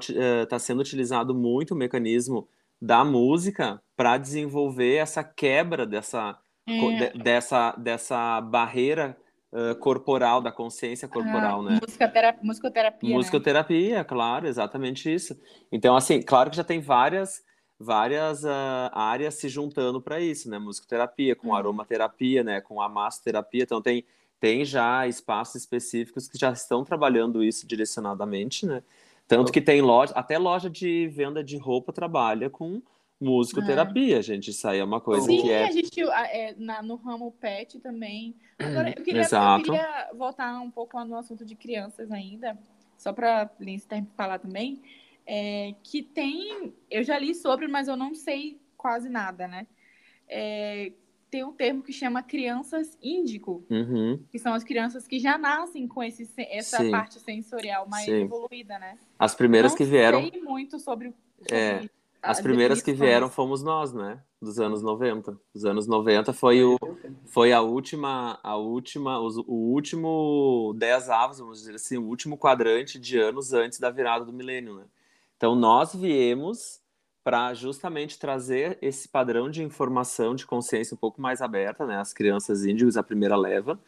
[0.48, 2.48] tá sendo utilizado muito o mecanismo
[2.80, 7.10] da música para desenvolver essa quebra dessa, É.
[7.10, 9.16] de- dessa, dessa barreira
[9.52, 11.78] ah, corporal, da consciência corporal, né?
[11.82, 13.14] Musicotera- musicoterapia, né?
[13.16, 15.34] Musicoterapia, claro, exatamente isso.
[15.72, 17.42] Então, assim, claro que já tem várias
[17.78, 20.58] várias ah, áreas se juntando para isso, né?
[20.58, 21.54] Musicoterapia, com Uhum.
[21.54, 22.60] aromaterapia, né?
[22.60, 23.62] Com a massoterapia.
[23.62, 24.04] Então, tem,
[24.40, 28.82] tem já espaços específicos que já estão trabalhando isso direcionadamente, né?
[29.26, 32.80] Tanto que tem loja, até loja de venda de roupa trabalha com
[33.20, 34.50] musicoterapia, gente.
[34.50, 35.64] Isso aí é uma coisa Sim, que é.
[35.64, 38.34] a gente a- é, na- no ramo pet também.
[38.58, 42.56] Agora, eu queria, eu queria voltar um pouco no assunto de crianças ainda,
[42.96, 44.80] só para Lindsay falar também,
[45.30, 49.66] é, que tem, eu já li sobre, mas eu não sei quase nada, né?
[50.26, 50.90] É,
[51.30, 54.24] tem um termo que chama crianças índico, Uhum.
[54.30, 56.90] que são as crianças que já nascem com esse, se- essa Sim.
[56.90, 58.22] parte sensorial mais Sim.
[58.22, 58.98] evoluída, né?
[59.18, 60.20] As primeiras não que vieram.
[60.30, 61.12] sei muito sobre,
[61.42, 61.80] sobre É,
[62.22, 64.22] As as primeiras que vieram fomos nós, né?
[64.40, 65.38] Dos anos 90.
[65.54, 66.78] Os anos 90 foi o
[67.26, 72.38] foi a última a última os- o último 10 avos, vamos dizer assim, o último
[72.38, 74.84] quadrante de anos antes da virada do milênio, né?
[75.38, 76.80] Então nós viemos
[77.24, 81.96] para justamente trazer esse padrão de informação, de consciência um pouco mais aberta, né?
[81.98, 83.78] As crianças índigos, a primeira leva,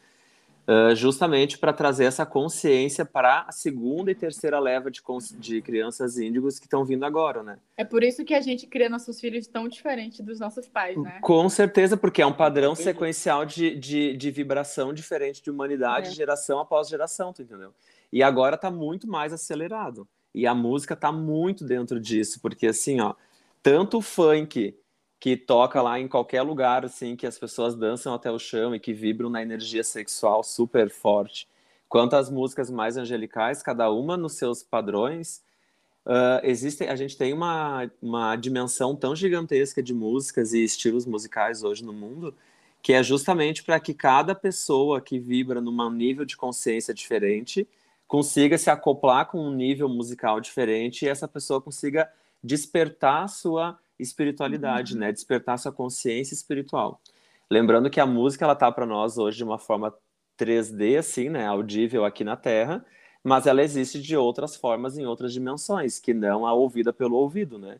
[0.67, 5.01] ah, justamente para trazer essa consciência para a segunda e terceira leva de,
[5.37, 7.57] de crianças índigos que estão vindo agora, né?
[7.75, 11.19] É por isso que a gente cria nossos filhos tão diferente dos nossos pais, né?
[11.21, 16.11] Com certeza, porque é um padrão sequencial de, de, de vibração diferente de humanidade, É.
[16.11, 17.73] geração após geração, tu entendeu?
[18.13, 20.07] E agora tá muito mais acelerado.
[20.33, 23.13] E a música tá muito dentro disso, porque assim, ó,
[23.61, 24.75] tanto o funk
[25.19, 28.79] que toca lá em qualquer lugar, assim, que as pessoas dançam até o chão e
[28.79, 31.47] que vibram na energia sexual super forte,
[31.87, 35.43] quanto as músicas mais angelicais, cada uma nos seus padrões,
[36.05, 41.63] ah, existe, a gente tem uma, uma dimensão tão gigantesca de músicas e estilos musicais
[41.63, 42.35] hoje no mundo,
[42.81, 47.67] que é justamente para que cada pessoa que vibra num nível de consciência diferente
[48.11, 52.11] consiga se acoplar com um nível musical diferente e essa pessoa consiga
[52.43, 55.13] despertar a sua espiritualidade, né?
[55.13, 56.99] Despertar sua consciência espiritual.
[57.49, 59.95] Lembrando que a música ela tá para nós hoje de uma forma
[60.37, 62.85] 3D assim, né, audível aqui na Terra,
[63.23, 67.57] mas ela existe de outras formas em outras dimensões, que não a ouvida pelo ouvido,
[67.57, 67.79] né?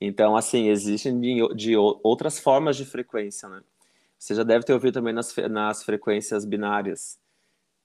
[0.00, 3.60] Então, assim, existem de, de outras formas de frequência, né?
[4.18, 7.20] Você já deve ter ouvido também nas, nas frequências binárias,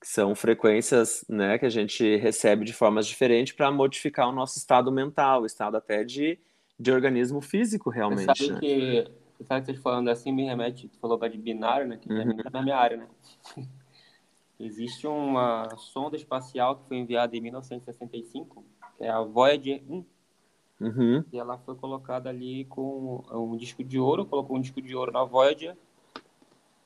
[0.02, 4.92] são frequências né, que a gente recebe de formas diferentes para modificar o nosso estado
[4.92, 6.38] mental, o estado até de,
[6.78, 8.26] de organismo físico, realmente.
[8.26, 8.60] Você sabe né?
[8.60, 11.96] que, você sabe que você falando assim me remete, tu falou de binário, né?
[11.96, 12.20] Que uhum.
[12.20, 13.08] é na minha área, né?
[14.58, 18.64] Existe uma sonda espacial que foi enviada em 1965,
[18.96, 20.04] que é a Voyager 1.
[20.78, 21.24] Uhum.
[21.32, 25.12] E ela foi colocada ali com um disco de ouro, colocou um disco de ouro
[25.12, 25.76] na Voyager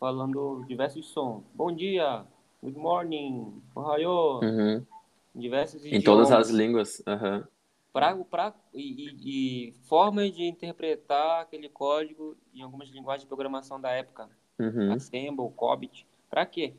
[0.00, 1.44] falando diversos sons.
[1.54, 2.24] Bom dia,
[2.62, 4.86] good morning, ohio, uhum.
[5.34, 7.02] diversos Em todas as línguas.
[7.06, 7.44] Uhum.
[7.92, 13.90] Pra, pra, e, e, formas de interpretar aquele código em algumas linguagens de programação da
[13.90, 14.28] época.
[14.58, 14.92] Uhum.
[14.92, 16.06] Assemble, Cobit.
[16.28, 16.74] Para quê?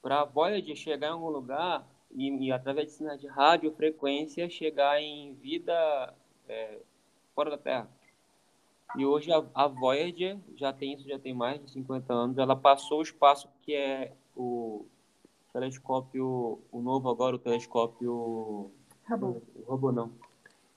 [0.00, 5.02] Para a Voyager chegar em algum lugar e, e, através de sinais de radiofrequência chegar
[5.02, 6.14] em vida
[6.48, 6.78] é,
[7.34, 7.90] fora da Terra.
[8.96, 12.38] E hoje a, a Voyager já tem isso, já tem mais de 50 anos.
[12.38, 14.86] Ela passou o espaço que é o
[15.56, 18.70] telescópio, o novo agora, o telescópio.
[19.10, 19.42] Hubble.
[19.66, 20.12] O Hubble não.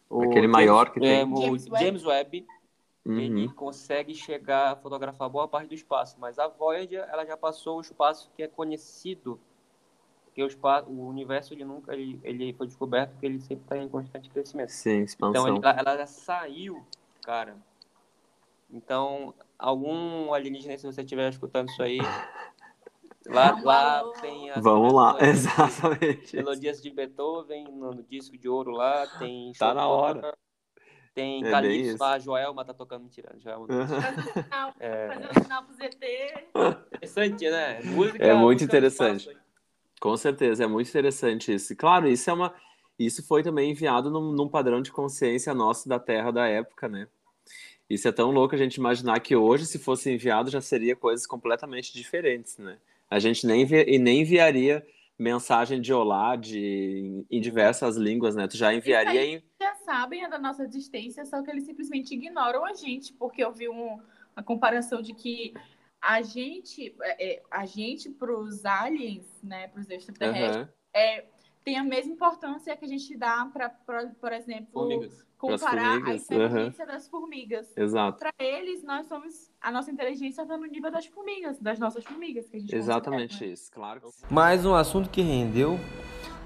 [0.09, 1.19] O Aquele James, maior que tem.
[1.19, 1.85] É, o James Webb.
[1.85, 2.47] James Webb
[3.05, 3.19] uhum.
[3.19, 7.77] Ele consegue chegar a fotografar boa parte do espaço, mas a Voyager ela já passou
[7.77, 9.39] o espaço que é conhecido,
[10.25, 13.77] porque o, espaço, o universo ele nunca ele, ele foi descoberto que ele sempre está
[13.77, 14.69] em constante crescimento.
[14.69, 15.57] Sim, expansão.
[15.57, 16.83] Então ela, ela já saiu,
[17.21, 17.57] cara,
[18.71, 21.97] então, algum alienígena, se você estiver escutando isso aí,
[23.29, 26.35] lá, lá tem as Vamos lá, exatamente.
[26.35, 30.35] Melodias de Beethoven no disco de ouro lá, tem Tá na hora.
[31.13, 33.67] Tem é Calypso lá, Joelma tá tocando, mentira, Joelma.
[33.69, 33.79] Uhum.
[34.79, 35.07] É...
[35.07, 36.47] Fazendo sinal pro ZT.
[36.87, 37.81] Interessante, né?
[37.83, 39.37] Música, é muito interessante.
[39.99, 41.75] Com certeza, é muito interessante isso.
[41.75, 42.53] Claro, isso é uma.
[42.97, 47.07] Isso foi também enviado num, num padrão de consciência nosso da Terra da época, né?
[47.89, 51.25] Isso é tão louco a gente imaginar que hoje, se fosse enviado, já seria coisas
[51.25, 52.77] completamente diferentes, né?
[53.09, 54.85] A gente nem, e nem enviaria
[55.17, 58.47] mensagem de olá de, em diversas línguas, né?
[58.47, 59.43] Tu já enviaria em...
[59.61, 63.51] Já sabem a da nossa existência, só que eles simplesmente ignoram a gente, porque eu
[63.51, 63.99] vi um,
[64.35, 65.53] uma comparação de que
[66.01, 70.73] a gente, é, é a gente para os aliens, né, para os extraterrestres, uhum.
[70.93, 71.25] é,
[71.63, 75.25] tem a mesma importância que a gente dá para, por exemplo, Formigas.
[75.37, 76.91] comparar a inteligência uhum.
[76.91, 77.77] das formigas.
[77.77, 78.19] Exato.
[78.19, 82.47] Para eles, nós somos a nossa inteligência está no nível das formigas, das nossas formigas
[82.49, 83.51] que a gente Exatamente né?
[83.51, 84.01] isso, claro.
[84.29, 85.77] Mais um assunto que rendeu.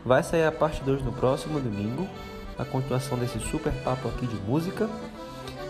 [0.05, 2.07] Vai sair a parte 2 no próximo domingo,
[2.57, 4.89] a continuação desse super papo aqui de música,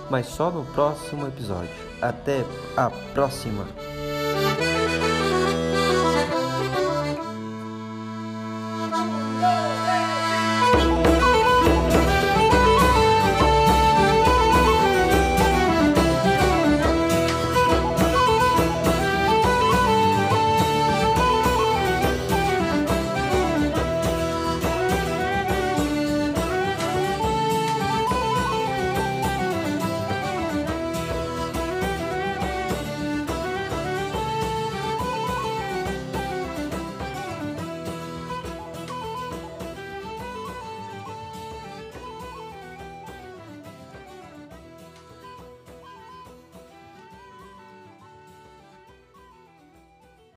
[0.10, 1.70] mas só no próximo episódio.
[2.02, 2.40] Até
[2.76, 3.93] a próxima.